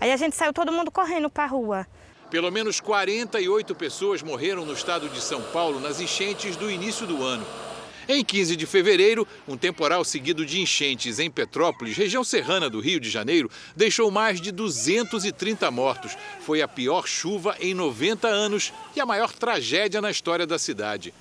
[0.01, 1.87] Aí a gente saiu todo mundo correndo para a rua.
[2.31, 7.23] Pelo menos 48 pessoas morreram no estado de São Paulo nas enchentes do início do
[7.23, 7.47] ano.
[8.09, 13.01] Em 15 de fevereiro, um temporal seguido de enchentes em Petrópolis, região serrana do Rio
[13.01, 16.17] de Janeiro, deixou mais de 230 mortos.
[16.41, 21.13] Foi a pior chuva em 90 anos e a maior tragédia na história da cidade.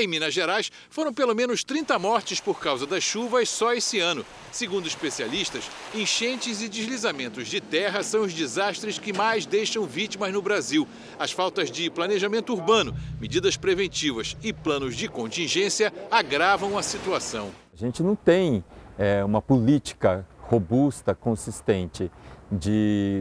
[0.00, 4.24] Em Minas Gerais, foram pelo menos 30 mortes por causa das chuvas só esse ano.
[4.52, 10.40] Segundo especialistas, enchentes e deslizamentos de terra são os desastres que mais deixam vítimas no
[10.40, 10.86] Brasil.
[11.18, 17.50] As faltas de planejamento urbano, medidas preventivas e planos de contingência agravam a situação.
[17.74, 18.62] A gente não tem
[18.96, 22.08] é, uma política robusta, consistente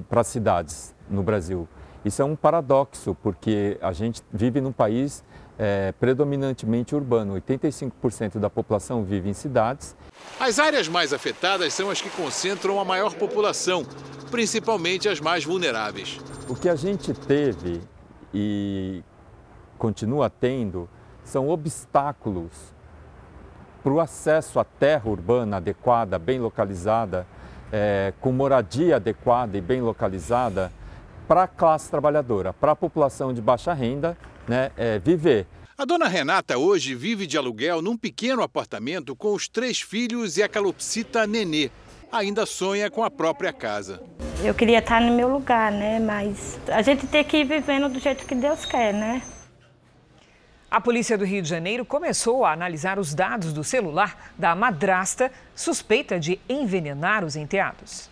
[0.07, 1.67] para as cidades no Brasil.
[2.05, 5.25] Isso é um paradoxo, porque a gente vive num país
[5.57, 7.33] é, predominantemente urbano.
[7.35, 9.95] 85% da população vive em cidades.
[10.39, 13.85] As áreas mais afetadas são as que concentram a maior população,
[14.29, 16.19] principalmente as mais vulneráveis.
[16.47, 17.81] O que a gente teve
[18.33, 19.03] e
[19.77, 20.89] continua tendo
[21.23, 22.51] são obstáculos
[23.83, 27.25] para o acesso à terra urbana adequada, bem localizada,
[27.71, 30.71] é, com moradia adequada e bem localizada
[31.27, 35.45] para a classe trabalhadora, para a população de baixa renda né, é, viver.
[35.77, 40.43] A dona Renata hoje vive de aluguel num pequeno apartamento com os três filhos e
[40.43, 41.69] a calopsita Nenê.
[42.11, 44.01] Ainda sonha com a própria casa.
[44.43, 45.99] Eu queria estar no meu lugar, né?
[45.99, 49.21] Mas a gente tem que ir vivendo do jeito que Deus quer, né?
[50.69, 55.31] A polícia do Rio de Janeiro começou a analisar os dados do celular da madrasta
[55.55, 58.09] suspeita de envenenar os enteados.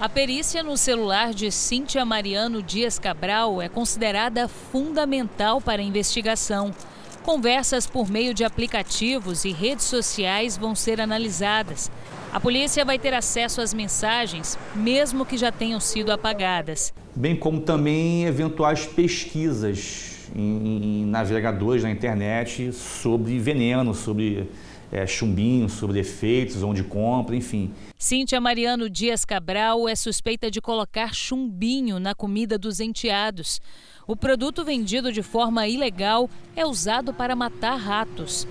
[0.00, 6.72] A perícia no celular de Cíntia Mariano Dias Cabral é considerada fundamental para a investigação.
[7.24, 11.90] Conversas por meio de aplicativos e redes sociais vão ser analisadas.
[12.32, 16.94] A polícia vai ter acesso às mensagens, mesmo que já tenham sido apagadas.
[17.16, 24.48] Bem como também eventuais pesquisas em, navegadores na internet sobre veneno, sobre
[24.90, 27.72] é, chumbinho, sobre efeitos, onde compra, enfim.
[27.98, 33.60] Cíntia Mariano Dias Cabral é suspeita de colocar chumbinho na comida dos enteados.
[34.06, 38.46] O produto vendido de forma ilegal é usado para matar ratos.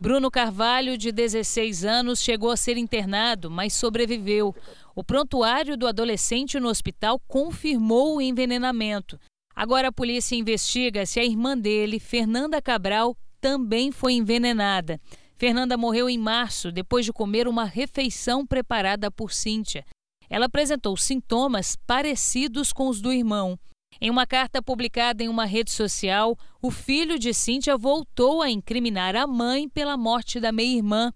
[0.00, 4.54] Bruno Carvalho, de 16 anos, chegou a ser internado, mas sobreviveu.
[4.96, 9.18] O prontuário do adolescente no hospital confirmou o envenenamento.
[9.54, 15.00] Agora a polícia investiga se a irmã dele, Fernanda Cabral, também foi envenenada.
[15.36, 19.84] Fernanda morreu em março depois de comer uma refeição preparada por Cíntia.
[20.28, 23.58] Ela apresentou sintomas parecidos com os do irmão.
[24.00, 29.14] Em uma carta publicada em uma rede social, o filho de Cíntia voltou a incriminar
[29.14, 31.12] a mãe pela morte da meia-irmã.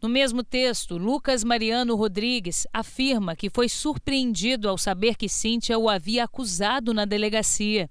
[0.00, 5.88] No mesmo texto, Lucas Mariano Rodrigues afirma que foi surpreendido ao saber que Cíntia o
[5.88, 7.90] havia acusado na delegacia.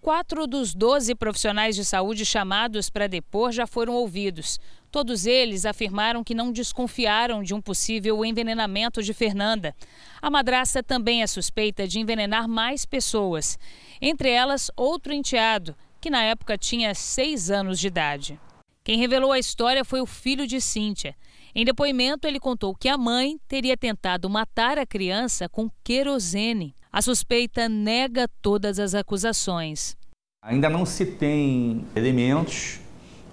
[0.00, 4.58] Quatro dos doze profissionais de saúde chamados para depor já foram ouvidos.
[4.92, 9.74] Todos eles afirmaram que não desconfiaram de um possível envenenamento de Fernanda.
[10.22, 13.58] A madraça também é suspeita de envenenar mais pessoas,
[14.00, 18.40] entre elas outro enteado, que na época tinha seis anos de idade.
[18.84, 21.14] Quem revelou a história foi o filho de Cíntia.
[21.54, 26.74] Em depoimento, ele contou que a mãe teria tentado matar a criança com querosene.
[26.98, 29.96] A suspeita nega todas as acusações.
[30.42, 32.80] Ainda não se tem elementos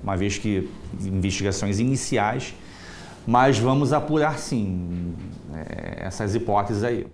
[0.04, 0.70] uma vez que
[1.02, 2.54] investigações iniciais,
[3.26, 5.16] mas vamos apurar sim
[5.52, 7.08] é, essas hipóteses aí.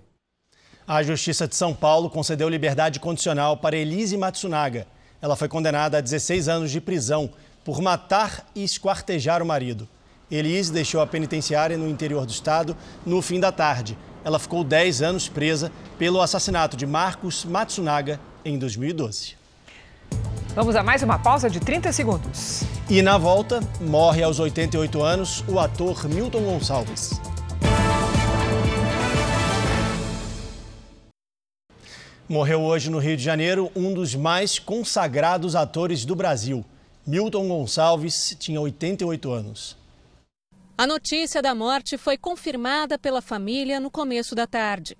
[0.86, 4.86] A Justiça de São Paulo concedeu liberdade condicional para Elise Matsunaga.
[5.22, 7.30] Ela foi condenada a 16 anos de prisão
[7.64, 9.88] por matar e esquartejar o marido.
[10.30, 12.76] Elise deixou a penitenciária no interior do estado
[13.06, 13.96] no fim da tarde.
[14.24, 19.34] Ela ficou 10 anos presa pelo assassinato de Marcos Matsunaga em 2012.
[20.54, 22.62] Vamos a mais uma pausa de 30 segundos.
[22.88, 27.20] E na volta, morre aos 88 anos o ator Milton Gonçalves.
[32.28, 36.64] Morreu hoje no Rio de Janeiro um dos mais consagrados atores do Brasil.
[37.06, 39.81] Milton Gonçalves tinha 88 anos.
[40.82, 44.98] A notícia da morte foi confirmada pela família no começo da tarde.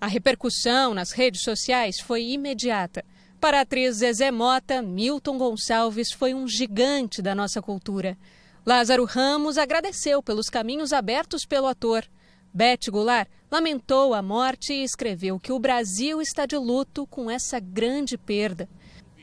[0.00, 3.04] A repercussão nas redes sociais foi imediata.
[3.38, 8.16] Para a atriz Zezé Mota, Milton Gonçalves foi um gigante da nossa cultura.
[8.64, 12.06] Lázaro Ramos agradeceu pelos caminhos abertos pelo ator.
[12.54, 17.60] Beth Goulart lamentou a morte e escreveu que o Brasil está de luto com essa
[17.60, 18.66] grande perda.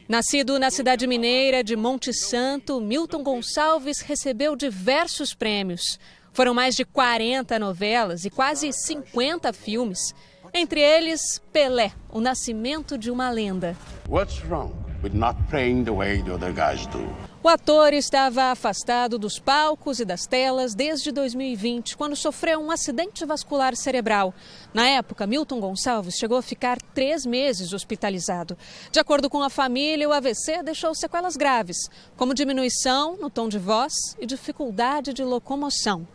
[0.08, 6.00] Nascido na cidade mineira de Monte Santo, Milton Gonçalves recebeu diversos prêmios.
[6.32, 10.14] Foram mais de 40 novelas e quase 50 filmes.
[10.54, 13.76] Entre eles, Pelé, o nascimento de uma lenda.
[14.08, 14.85] What's wrong
[17.44, 23.24] O ator estava afastado dos palcos e das telas desde 2020, quando sofreu um acidente
[23.24, 24.34] vascular cerebral.
[24.74, 28.58] Na época, Milton Gonçalves chegou a ficar três meses hospitalizado.
[28.92, 31.78] De acordo com a família, o AVC deixou sequelas graves,
[32.18, 36.08] como diminuição no tom de voz e dificuldade de locomoção.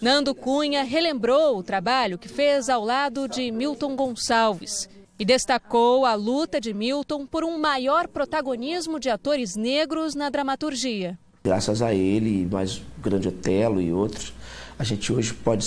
[0.00, 4.88] Nando Cunha relembrou o trabalho que fez ao lado de Milton Gonçalves
[5.18, 11.18] e destacou a luta de Milton por um maior protagonismo de atores negros na dramaturgia.
[11.42, 14.32] Graças a ele, mais o Grande Otelo e outros,
[14.78, 15.66] a gente hoje pode,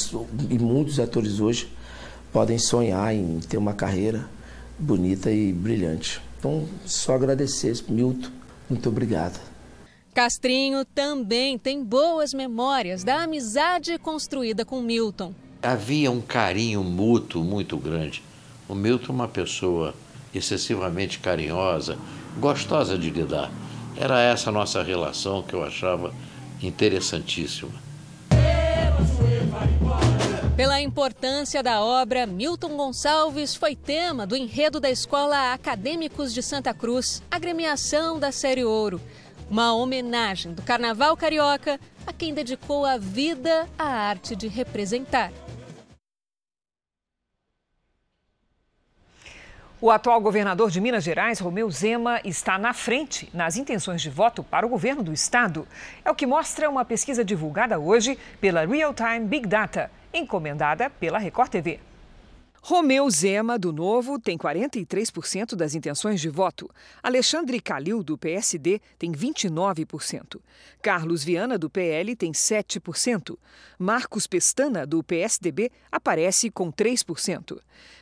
[0.49, 1.69] e muitos atores hoje,
[2.31, 4.29] podem sonhar em ter uma carreira
[4.79, 6.21] bonita e brilhante.
[6.39, 8.29] Então, só agradecer, Milton,
[8.69, 9.39] muito obrigado.
[10.13, 15.33] Castrinho também tem boas memórias da amizade construída com Milton.
[15.61, 18.21] Havia um carinho mútuo muito grande.
[18.71, 19.93] O Milton, é uma pessoa
[20.33, 21.97] excessivamente carinhosa,
[22.39, 23.51] gostosa de lidar.
[23.97, 26.13] Era essa a nossa relação que eu achava
[26.63, 27.73] interessantíssima.
[30.55, 36.73] Pela importância da obra, Milton Gonçalves foi tema do enredo da Escola Acadêmicos de Santa
[36.73, 39.01] Cruz, agremiação da Série Ouro.
[39.49, 45.29] Uma homenagem do Carnaval Carioca a quem dedicou a vida à arte de representar.
[49.83, 54.43] O atual governador de Minas Gerais, Romeu Zema, está na frente nas intenções de voto
[54.43, 55.67] para o governo do estado.
[56.05, 61.17] É o que mostra uma pesquisa divulgada hoje pela Real Time Big Data, encomendada pela
[61.17, 61.79] Record TV.
[62.63, 66.69] Romeu Zema, do Novo, tem 43% das intenções de voto.
[67.01, 70.39] Alexandre Calil, do PSD, tem 29%.
[70.79, 73.35] Carlos Viana, do PL, tem 7%.
[73.79, 77.57] Marcos Pestana, do PSDB, aparece com 3%.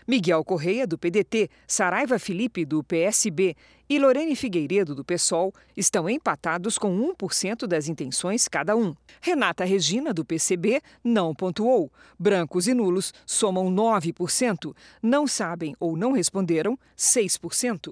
[0.06, 3.56] Miguel Correia, do PDT, Saraiva Felipe, do PSB
[3.90, 8.96] e Lorene Figueiredo, do PSOL, estão empatados com 1% das intenções cada um.
[9.20, 11.92] Renata Regina, do PCB, não pontuou.
[12.18, 14.76] Brancos e nulos somam 9%.
[15.02, 17.92] Não sabem ou não responderam, 6%.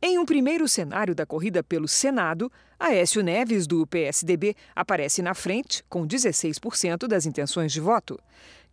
[0.00, 5.82] Em um primeiro cenário da corrida pelo Senado, Aécio Neves, do PSDB, aparece na frente,
[5.88, 8.20] com 16% das intenções de voto.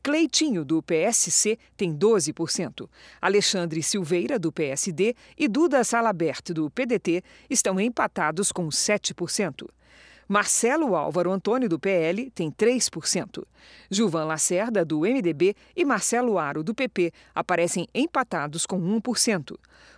[0.03, 2.89] Cleitinho, do PSC, tem 12%.
[3.21, 9.67] Alexandre Silveira, do PSD, e Duda Salabert, do PDT, estão empatados com 7%.
[10.27, 13.43] Marcelo Álvaro Antônio, do PL, tem 3%.
[13.91, 19.55] Gilvan Lacerda, do MDB, e Marcelo Aro, do PP, aparecem empatados com 1%.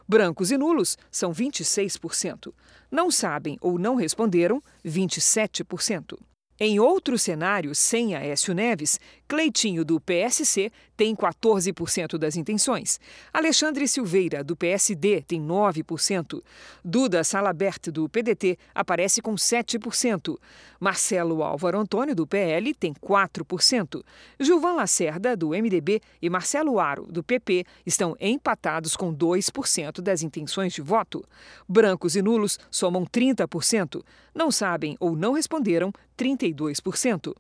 [0.08, 2.52] Brancos e nulos são 26%.
[2.92, 6.18] Não sabem ou não responderam, 27%.
[6.66, 8.98] Em outro cenário, sem Aécio Neves,
[9.28, 13.00] Cleitinho, do PSC, tem 14% das intenções.
[13.34, 16.42] Alexandre Silveira, do PSD, tem 9%.
[16.84, 20.38] Duda Salabert, do PDT, aparece com 7%.
[20.80, 24.04] Marcelo Álvaro Antônio, do PL, tem 4%.
[24.40, 30.74] Gilvan Lacerda, do MDB, e Marcelo Aro, do PP, estão empatados com 2% das intenções
[30.74, 31.24] de voto.
[31.68, 34.04] Brancos e nulos somam 30%.
[34.36, 37.34] Não sabem ou não responderam 32%.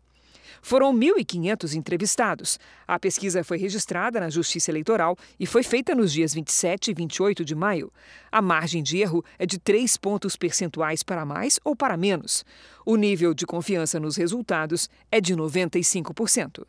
[0.61, 2.59] Foram 1.500 entrevistados.
[2.87, 7.45] A pesquisa foi registrada na Justiça Eleitoral e foi feita nos dias 27 e 28
[7.45, 7.91] de maio.
[8.31, 12.43] A margem de erro é de 3 pontos percentuais para mais ou para menos.
[12.85, 16.65] O nível de confiança nos resultados é de 95%.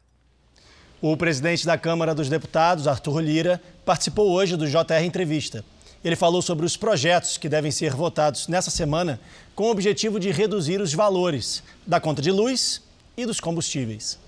[1.03, 5.65] O presidente da Câmara dos Deputados, Arthur Lira, participou hoje do JR Entrevista.
[6.05, 9.19] Ele falou sobre os projetos que devem ser votados nessa semana
[9.55, 12.83] com o objetivo de reduzir os valores da conta de luz
[13.17, 14.19] e dos combustíveis.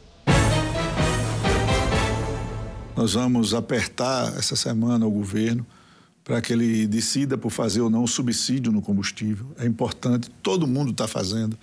[2.97, 5.67] Nós vamos apertar essa semana o governo
[6.25, 9.47] para que ele decida por fazer ou não o subsídio no combustível.
[9.59, 11.57] É importante, todo mundo está fazendo.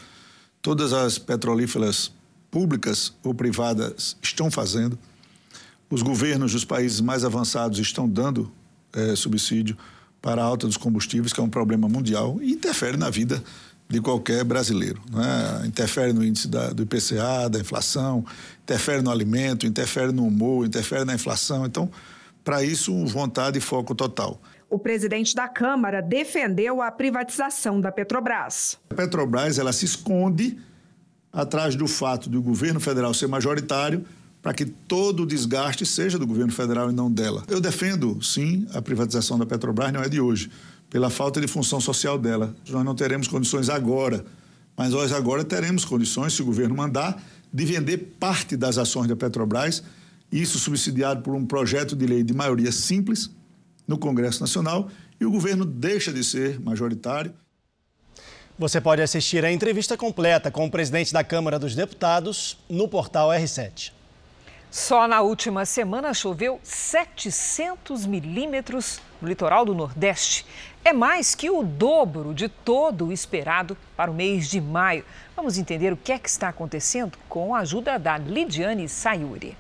[0.61, 2.11] Todas as petrolíferas
[2.49, 4.97] públicas ou privadas estão fazendo.
[5.89, 8.51] Os governos dos países mais avançados estão dando
[8.93, 9.75] é, subsídio
[10.21, 13.43] para a alta dos combustíveis, que é um problema mundial e interfere na vida
[13.93, 14.99] de qualquer brasileiro.
[15.11, 15.67] Né?
[15.67, 18.25] Interfere no índice da, do IPCA, da inflação,
[18.63, 21.65] interfere no alimento, interfere no humor, interfere na inflação.
[21.65, 21.89] Então,
[22.43, 24.41] para isso, vontade e foco total.
[24.67, 28.79] O presidente da Câmara defendeu a privatização da Petrobras.
[28.89, 30.57] A Petrobras ela se esconde
[31.31, 34.03] atrás do fato do governo federal ser majoritário
[34.41, 37.43] para que todo o desgaste seja do governo federal e não dela.
[37.47, 40.49] Eu defendo, sim, a privatização da Petrobras, não é de hoje,
[40.93, 42.55] pela falta de função social dela.
[42.69, 44.23] Nós não teremos condições agora,
[44.77, 47.19] mas nós agora teremos condições, se o governo mandar,
[47.51, 49.83] de vender parte das ações da Petrobras,
[50.31, 53.31] isso subsidiado por um projeto de lei de maioria simples
[53.87, 54.87] no Congresso Nacional,
[55.19, 57.33] e o governo deixa de ser majoritário.
[58.59, 63.29] Você pode assistir a entrevista completa com o presidente da Câmara dos Deputados no portal
[63.29, 63.91] R7.
[64.73, 70.47] Só na última semana choveu 700 milímetros no litoral do Nordeste.
[70.83, 75.05] É mais que o dobro de todo o esperado para o mês de maio.
[75.35, 79.55] Vamos entender o que é que está acontecendo com a ajuda da Lidiane Sayuri.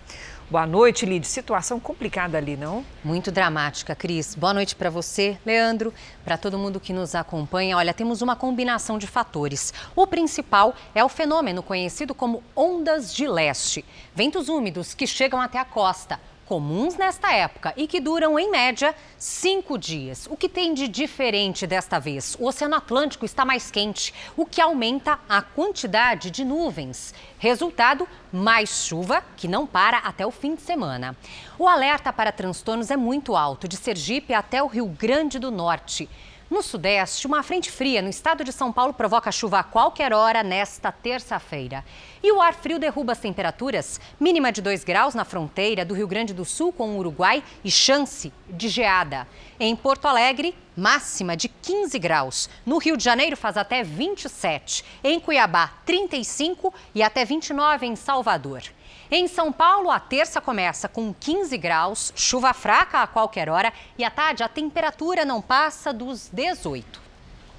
[0.53, 1.25] Boa noite, Lid.
[1.25, 2.85] Situação complicada ali, não?
[3.03, 4.35] Muito dramática, Cris.
[4.35, 5.91] Boa noite para você, Leandro,
[6.23, 7.75] para todo mundo que nos acompanha.
[7.75, 9.73] Olha, temos uma combinação de fatores.
[9.95, 13.83] O principal é o fenômeno conhecido como ondas de leste.
[14.13, 18.95] Ventos úmidos que chegam até a costa comuns nesta época e que duram, em média,
[19.17, 20.27] cinco dias.
[20.29, 22.35] O que tem de diferente desta vez?
[22.39, 27.13] O Oceano Atlântico está mais quente, o que aumenta a quantidade de nuvens.
[27.37, 31.15] Resultado: mais chuva, que não para até o fim de semana.
[31.57, 36.09] O alerta para transtornos é muito alto, de Sergipe até o Rio Grande do Norte.
[36.53, 40.43] No Sudeste, uma frente fria no estado de São Paulo provoca chuva a qualquer hora
[40.43, 41.83] nesta terça-feira.
[42.25, 46.07] E o ar frio derruba as temperaturas, mínima de 2 graus na fronteira do Rio
[46.07, 49.27] Grande do Sul com o Uruguai e chance de geada.
[49.59, 52.49] Em Porto Alegre, máxima de 15 graus.
[52.65, 54.85] No Rio de Janeiro faz até 27.
[55.03, 58.63] Em Cuiabá, 35 e até 29 em Salvador.
[59.11, 64.03] Em São Paulo, a terça começa com 15 graus, chuva fraca a qualquer hora e
[64.05, 67.02] à tarde a temperatura não passa dos 18.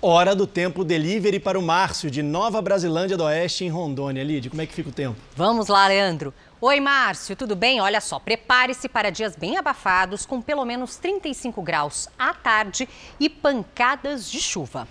[0.07, 4.23] Hora do tempo delivery para o Márcio, de Nova Brasilândia do Oeste, em Rondônia.
[4.23, 5.17] Lid, como é que fica o tempo?
[5.35, 6.35] Vamos lá, Leandro.
[6.61, 7.81] Oi, Márcio, tudo bem?
[7.81, 12.87] Olha só, prepare-se para dias bem abafados, com pelo menos 35 graus à tarde
[13.19, 14.87] e pancadas de chuva.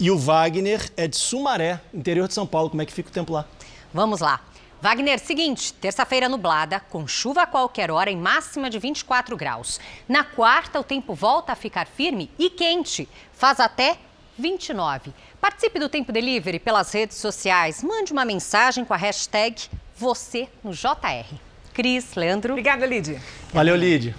[0.00, 2.70] E o Wagner é de Sumaré, interior de São Paulo.
[2.70, 3.44] Como é que fica o tempo lá?
[3.92, 4.40] Vamos lá.
[4.80, 9.78] Wagner, seguinte, terça-feira nublada, com chuva a qualquer hora em máxima de 24 graus.
[10.08, 13.98] Na quarta, o tempo volta a ficar firme e quente, faz até
[14.38, 15.12] 29.
[15.40, 17.82] Participe do Tempo Delivery pelas redes sociais.
[17.82, 21.34] Mande uma mensagem com a hashtag você no JR.
[21.72, 22.52] Cris, Leandro.
[22.52, 23.20] Obrigada, Lid.
[23.52, 24.14] Valeu, Lid.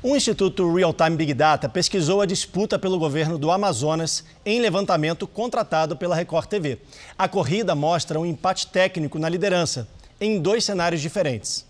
[0.00, 5.26] O Instituto Real Time Big Data pesquisou a disputa pelo governo do Amazonas em levantamento
[5.26, 6.78] contratado pela Record TV.
[7.18, 9.88] A corrida mostra um empate técnico na liderança,
[10.20, 11.67] em dois cenários diferentes.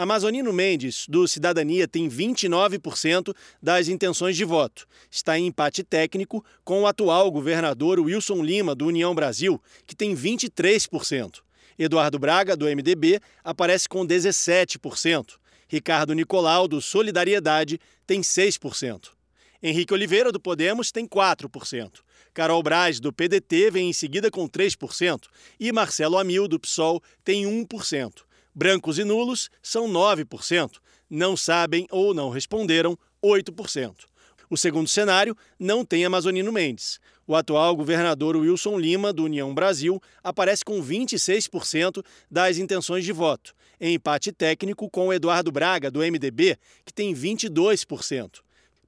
[0.00, 4.86] Amazonino Mendes, do Cidadania, tem 29% das intenções de voto.
[5.10, 10.16] Está em empate técnico com o atual governador Wilson Lima, do União Brasil, que tem
[10.16, 11.40] 23%.
[11.78, 15.34] Eduardo Braga, do MDB, aparece com 17%.
[15.68, 19.10] Ricardo Nicolau, do Solidariedade, tem 6%.
[19.62, 21.90] Henrique Oliveira, do Podemos, tem 4%.
[22.32, 25.24] Carol Braz, do PDT, vem em seguida com 3%.
[25.60, 28.29] E Marcelo Amil, do PSOL, tem 1%.
[28.54, 30.78] Brancos e nulos são 9%.
[31.08, 34.10] Não sabem ou não responderam, 8%.
[34.48, 36.98] O segundo cenário não tem Amazonino Mendes.
[37.24, 43.54] O atual governador Wilson Lima, do União Brasil, aparece com 26% das intenções de voto,
[43.80, 48.40] em empate técnico com Eduardo Braga, do MDB, que tem 22%.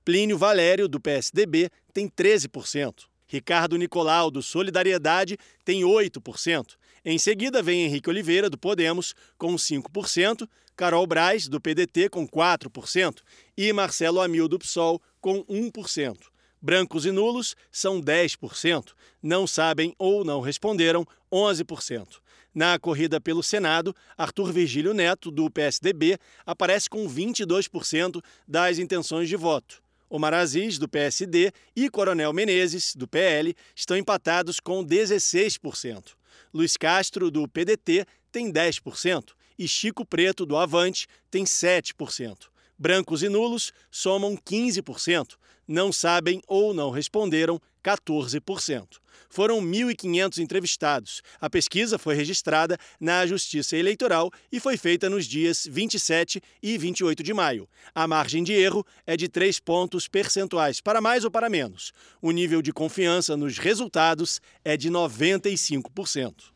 [0.04, 3.04] Plínio Valério, do PSDB, tem 13%.
[3.28, 6.74] Ricardo Nicolau, do Solidariedade, tem 8%.
[7.04, 13.22] Em seguida vem Henrique Oliveira, do Podemos, com 5%, Carol Braz, do PDT, com 4%
[13.56, 16.16] e Marcelo Amil, do PSOL, com 1%.
[16.60, 22.20] Brancos e nulos são 10%, não sabem ou não responderam 11%.
[22.54, 29.34] Na corrida pelo Senado, Arthur Virgílio Neto, do PSDB, aparece com 22% das intenções de
[29.34, 29.82] voto.
[30.08, 36.21] Omar Aziz, do PSD, e Coronel Menezes, do PL, estão empatados com 16%.
[36.52, 42.48] Luiz Castro, do PDT, tem 10%, e Chico Preto, do Avante, têm 7%.
[42.78, 45.36] Brancos e nulos somam 15%.
[45.68, 49.02] Não sabem ou não responderam 14%.
[49.28, 51.22] Foram 1.500 entrevistados.
[51.40, 57.22] A pesquisa foi registrada na Justiça Eleitoral e foi feita nos dias 27 e 28
[57.22, 57.68] de maio.
[57.94, 61.92] A margem de erro é de 3 pontos percentuais, para mais ou para menos.
[62.20, 66.52] O nível de confiança nos resultados é de 95%.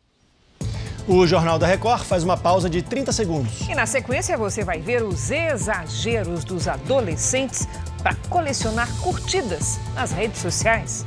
[1.09, 3.61] O Jornal da Record faz uma pausa de 30 segundos.
[3.69, 7.69] E na sequência você vai ver os exageros dos adolescentes
[8.07, 11.05] para colecionar curtidas nas redes sociais.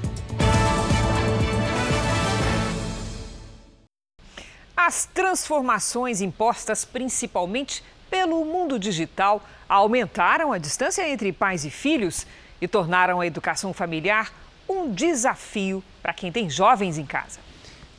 [4.76, 12.28] As transformações impostas principalmente pelo mundo digital aumentaram a distância entre pais e filhos
[12.60, 14.34] e tornaram a educação familiar
[14.68, 17.40] um desafio para quem tem jovens em casa.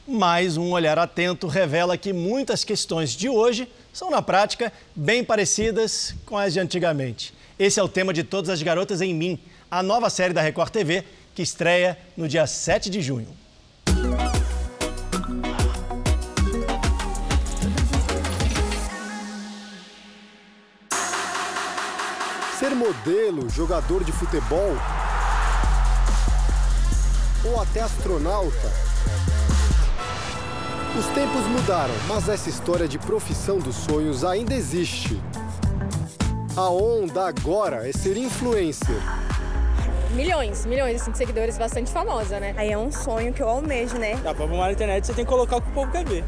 [0.07, 6.15] Mas um olhar atento revela que muitas questões de hoje são, na prática, bem parecidas
[6.27, 7.39] com as de antigamente.
[7.61, 9.39] Esse é o tema de Todas as Garotas em Mim,
[9.71, 11.05] a nova série da Record TV,
[11.35, 13.29] que estreia no dia 7 de junho.
[22.59, 24.75] Ser modelo, jogador de futebol
[27.45, 28.73] ou até astronauta.
[30.99, 35.21] Os tempos mudaram, mas essa história de profissão dos sonhos ainda existe.
[36.57, 38.97] A onda agora é ser influencer.
[40.11, 42.53] Milhões, milhões assim, de seguidores, bastante famosa, né?
[42.57, 44.17] Aí é um sonho que eu almejo, né?
[44.17, 46.25] Dá pra bombar na internet, você tem que colocar o que o povo quer ver.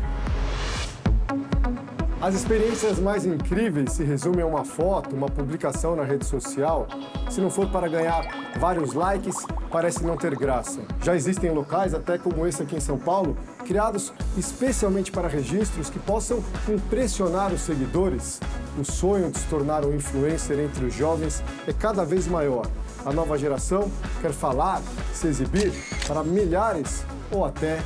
[2.23, 6.87] As experiências mais incríveis se resumem a uma foto, uma publicação na rede social.
[7.29, 9.35] Se não for para ganhar vários likes,
[9.73, 10.83] parece não ter graça.
[11.03, 15.99] Já existem locais, até como esse aqui em São Paulo, criados especialmente para registros que
[15.99, 18.39] possam impressionar os seguidores.
[18.79, 22.69] O sonho de se tornar um influencer entre os jovens é cada vez maior.
[23.05, 24.81] A nova geração quer falar,
[25.13, 25.73] se exibir
[26.07, 27.81] para milhares ou até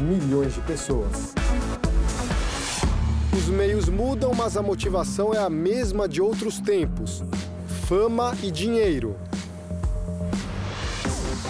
[0.00, 1.34] milhões de pessoas.
[3.36, 7.22] Os meios mudam, mas a motivação é a mesma de outros tempos:
[7.88, 9.16] fama e dinheiro.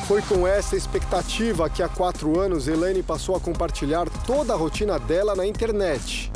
[0.06, 4.98] Foi com essa expectativa que há quatro anos Elaine passou a compartilhar toda a rotina
[4.98, 6.30] dela na internet.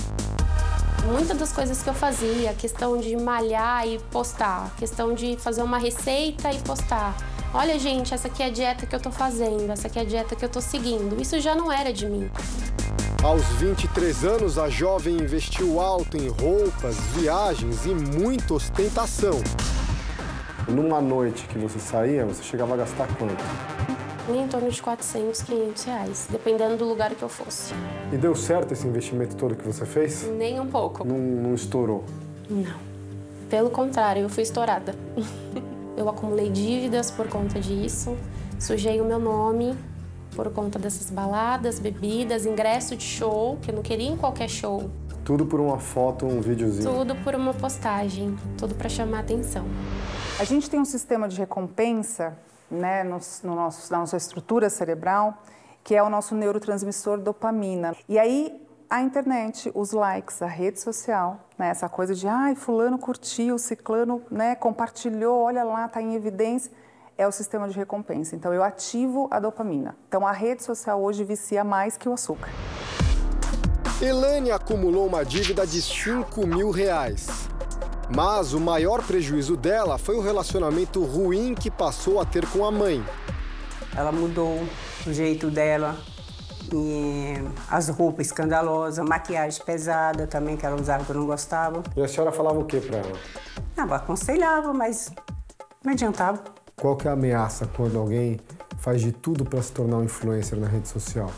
[1.04, 5.78] Muitas das coisas que eu fazia, questão de malhar e postar, questão de fazer uma
[5.78, 7.16] receita e postar.
[7.54, 10.04] Olha, gente, essa aqui é a dieta que eu tô fazendo, essa aqui é a
[10.04, 11.20] dieta que eu tô seguindo.
[11.20, 12.28] Isso já não era de mim.
[13.22, 19.40] Aos 23 anos, a jovem investiu alto em roupas, viagens e muita ostentação.
[20.68, 23.42] Numa noite que você saía, você chegava a gastar quanto?
[24.28, 27.74] Em torno de 400, 500 reais, dependendo do lugar que eu fosse.
[28.12, 30.28] E deu certo esse investimento todo que você fez?
[30.36, 31.06] Nem um pouco.
[31.06, 32.04] Não, não estourou?
[32.48, 32.76] Não.
[33.48, 34.94] Pelo contrário, eu fui estourada.
[35.96, 38.16] eu acumulei dívidas por conta disso,
[38.58, 39.74] sujei o meu nome
[40.36, 44.90] por conta dessas baladas, bebidas, ingresso de show, que eu não queria em qualquer show.
[45.24, 46.94] Tudo por uma foto, um videozinho?
[46.94, 49.64] Tudo por uma postagem, tudo para chamar atenção.
[50.38, 52.36] A gente tem um sistema de recompensa
[52.70, 55.42] né, no, no nosso, na nossa estrutura cerebral,
[55.82, 57.96] que é o nosso neurotransmissor dopamina.
[58.06, 58.60] E aí
[58.90, 64.22] a internet, os likes, a rede social, né, essa coisa de ai, fulano curtiu, ciclano
[64.30, 66.70] né, compartilhou, olha lá, está em evidência
[67.18, 68.36] é o sistema de recompensa.
[68.36, 69.96] Então, eu ativo a dopamina.
[70.08, 72.50] Então, a rede social hoje vicia mais que o açúcar.
[74.00, 77.48] Elane acumulou uma dívida de 5 mil reais.
[78.14, 82.70] Mas o maior prejuízo dela foi o relacionamento ruim que passou a ter com a
[82.70, 83.04] mãe.
[83.96, 84.62] Ela mudou
[85.06, 85.96] o jeito dela,
[86.72, 87.34] e
[87.70, 91.82] as roupas escandalosas, maquiagem pesada também, que ela usava que eu não gostava.
[91.96, 93.12] E a senhora falava o que para ela?
[93.76, 95.12] Não, aconselhava, mas
[95.84, 96.42] não adiantava.
[96.78, 98.38] Qual que é a ameaça quando alguém
[98.76, 101.30] faz de tudo para se tornar um influencer na rede social?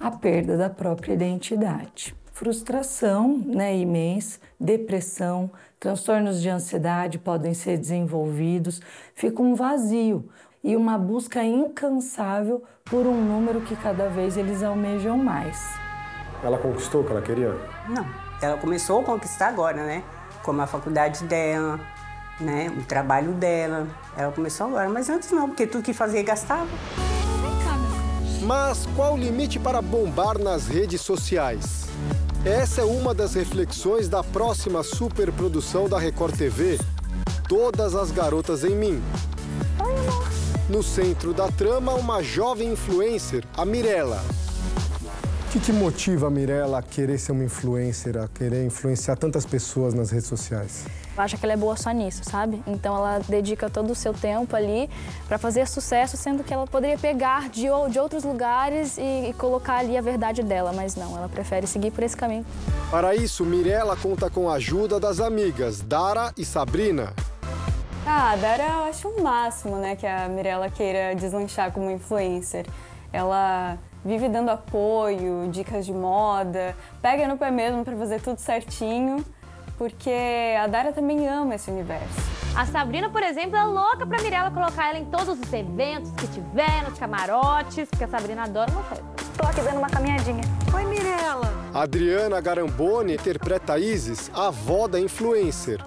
[0.00, 2.16] A perda da própria identidade.
[2.32, 8.80] Frustração né, imensa, depressão, transtornos de ansiedade podem ser desenvolvidos,
[9.14, 10.30] fica um vazio
[10.64, 15.62] e uma busca incansável por um número que cada vez eles almejam mais.
[16.42, 17.54] Ela conquistou o que ela queria?
[17.86, 18.06] Não,
[18.40, 20.02] ela começou a conquistar agora, né?
[20.42, 21.78] Como a faculdade dela,
[22.40, 22.72] né?
[22.76, 23.86] O trabalho dela.
[24.16, 26.66] Ela começou agora, mas antes não, porque tudo que fazia gastava.
[28.42, 31.86] Mas qual o limite para bombar nas redes sociais?
[32.44, 36.78] Essa é uma das reflexões da próxima superprodução da Record TV,
[37.48, 39.02] Todas as Garotas em Mim.
[40.68, 44.22] No centro da trama, uma jovem influencer, a Mirella,
[45.56, 50.10] que te motiva, Mirella, a querer ser uma influencer, a querer influenciar tantas pessoas nas
[50.10, 50.84] redes sociais?
[51.16, 52.62] Eu acho que ela é boa só nisso, sabe?
[52.66, 54.90] Então ela dedica todo o seu tempo ali
[55.26, 59.78] para fazer sucesso, sendo que ela poderia pegar de, de outros lugares e, e, colocar
[59.78, 62.44] ali a verdade dela, mas não, ela prefere seguir por esse caminho.
[62.90, 67.14] Para isso, Mirella conta com a ajuda das amigas Dara e Sabrina.
[68.06, 72.66] Ah, a Dara eu acho o máximo, né, que a Mirella queira deslanchar como influencer.
[73.12, 79.24] Ela vive dando apoio, dicas de moda, pega no pé mesmo para fazer tudo certinho,
[79.78, 80.10] porque
[80.58, 82.36] a Dara também ama esse universo.
[82.56, 86.26] A Sabrina, por exemplo, é louca pra Mirella colocar ela em todos os eventos que
[86.28, 89.04] tiver, nos camarotes, porque a Sabrina adora uma festa.
[89.36, 90.42] Tô aqui dando uma caminhadinha.
[90.74, 91.52] Oi, Mirella.
[91.74, 95.84] Adriana Garamboni interpreta Isis, a avó da influencer.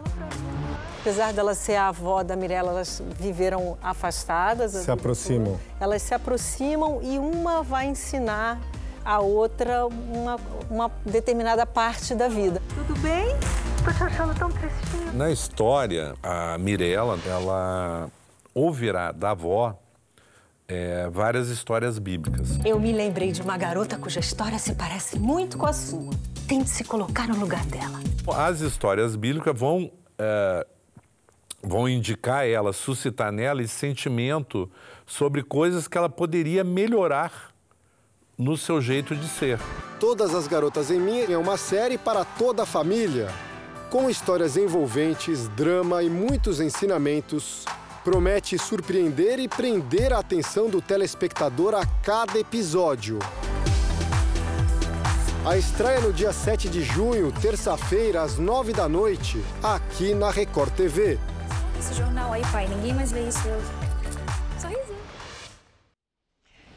[1.01, 4.73] Apesar dela ser a avó da Mirella, elas viveram afastadas.
[4.73, 5.59] Se aproximam.
[5.79, 8.59] Elas se aproximam e uma vai ensinar
[9.03, 10.37] a outra uma,
[10.69, 12.61] uma determinada parte da vida.
[12.75, 13.35] Tudo bem?
[13.89, 15.11] Tô te achando tão tristinha.
[15.13, 18.11] Na história, a Mirella, ela
[18.53, 19.79] ouvirá da avó
[20.67, 22.59] é, várias histórias bíblicas.
[22.63, 26.11] Eu me lembrei de uma garota cuja história se parece muito com a sua.
[26.47, 27.99] Tente se colocar no lugar dela.
[28.37, 30.67] As histórias bíblicas vão é,
[31.63, 34.69] vão indicar ela, suscitar nela esse sentimento
[35.07, 37.49] sobre coisas que ela poderia melhorar
[38.37, 39.59] no seu jeito de ser.
[39.99, 43.27] Todas as Garotas em Mim é uma série para toda a família,
[43.89, 47.65] com histórias envolventes, drama e muitos ensinamentos.
[48.03, 53.17] Promete surpreender e prender a atenção do telespectador a cada episódio.
[55.45, 60.71] A estreia no dia 7 de junho, terça-feira, às 9 da noite, aqui na Record
[60.73, 61.17] TV.
[61.79, 63.39] Esse jornal aí, pai, ninguém mais vê isso.
[64.59, 64.99] Sorrisinho.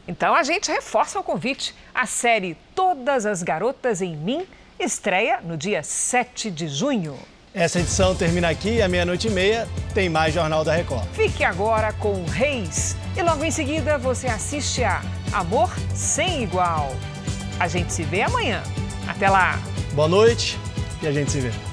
[0.08, 1.74] Então a gente reforça o convite.
[1.94, 4.46] A série Todas as Garotas em Mim
[4.78, 7.18] estreia no dia 7 de junho.
[7.54, 9.68] Essa edição termina aqui à meia-noite e meia.
[9.92, 11.06] Tem mais Jornal da Record.
[11.12, 12.96] Fique agora com Reis.
[13.14, 15.02] E logo em seguida você assiste a
[15.32, 16.94] Amor Sem Igual.
[17.60, 18.62] A gente se vê amanhã.
[19.06, 19.60] Até lá.
[19.92, 20.58] Boa noite
[21.02, 21.71] e a gente se vê.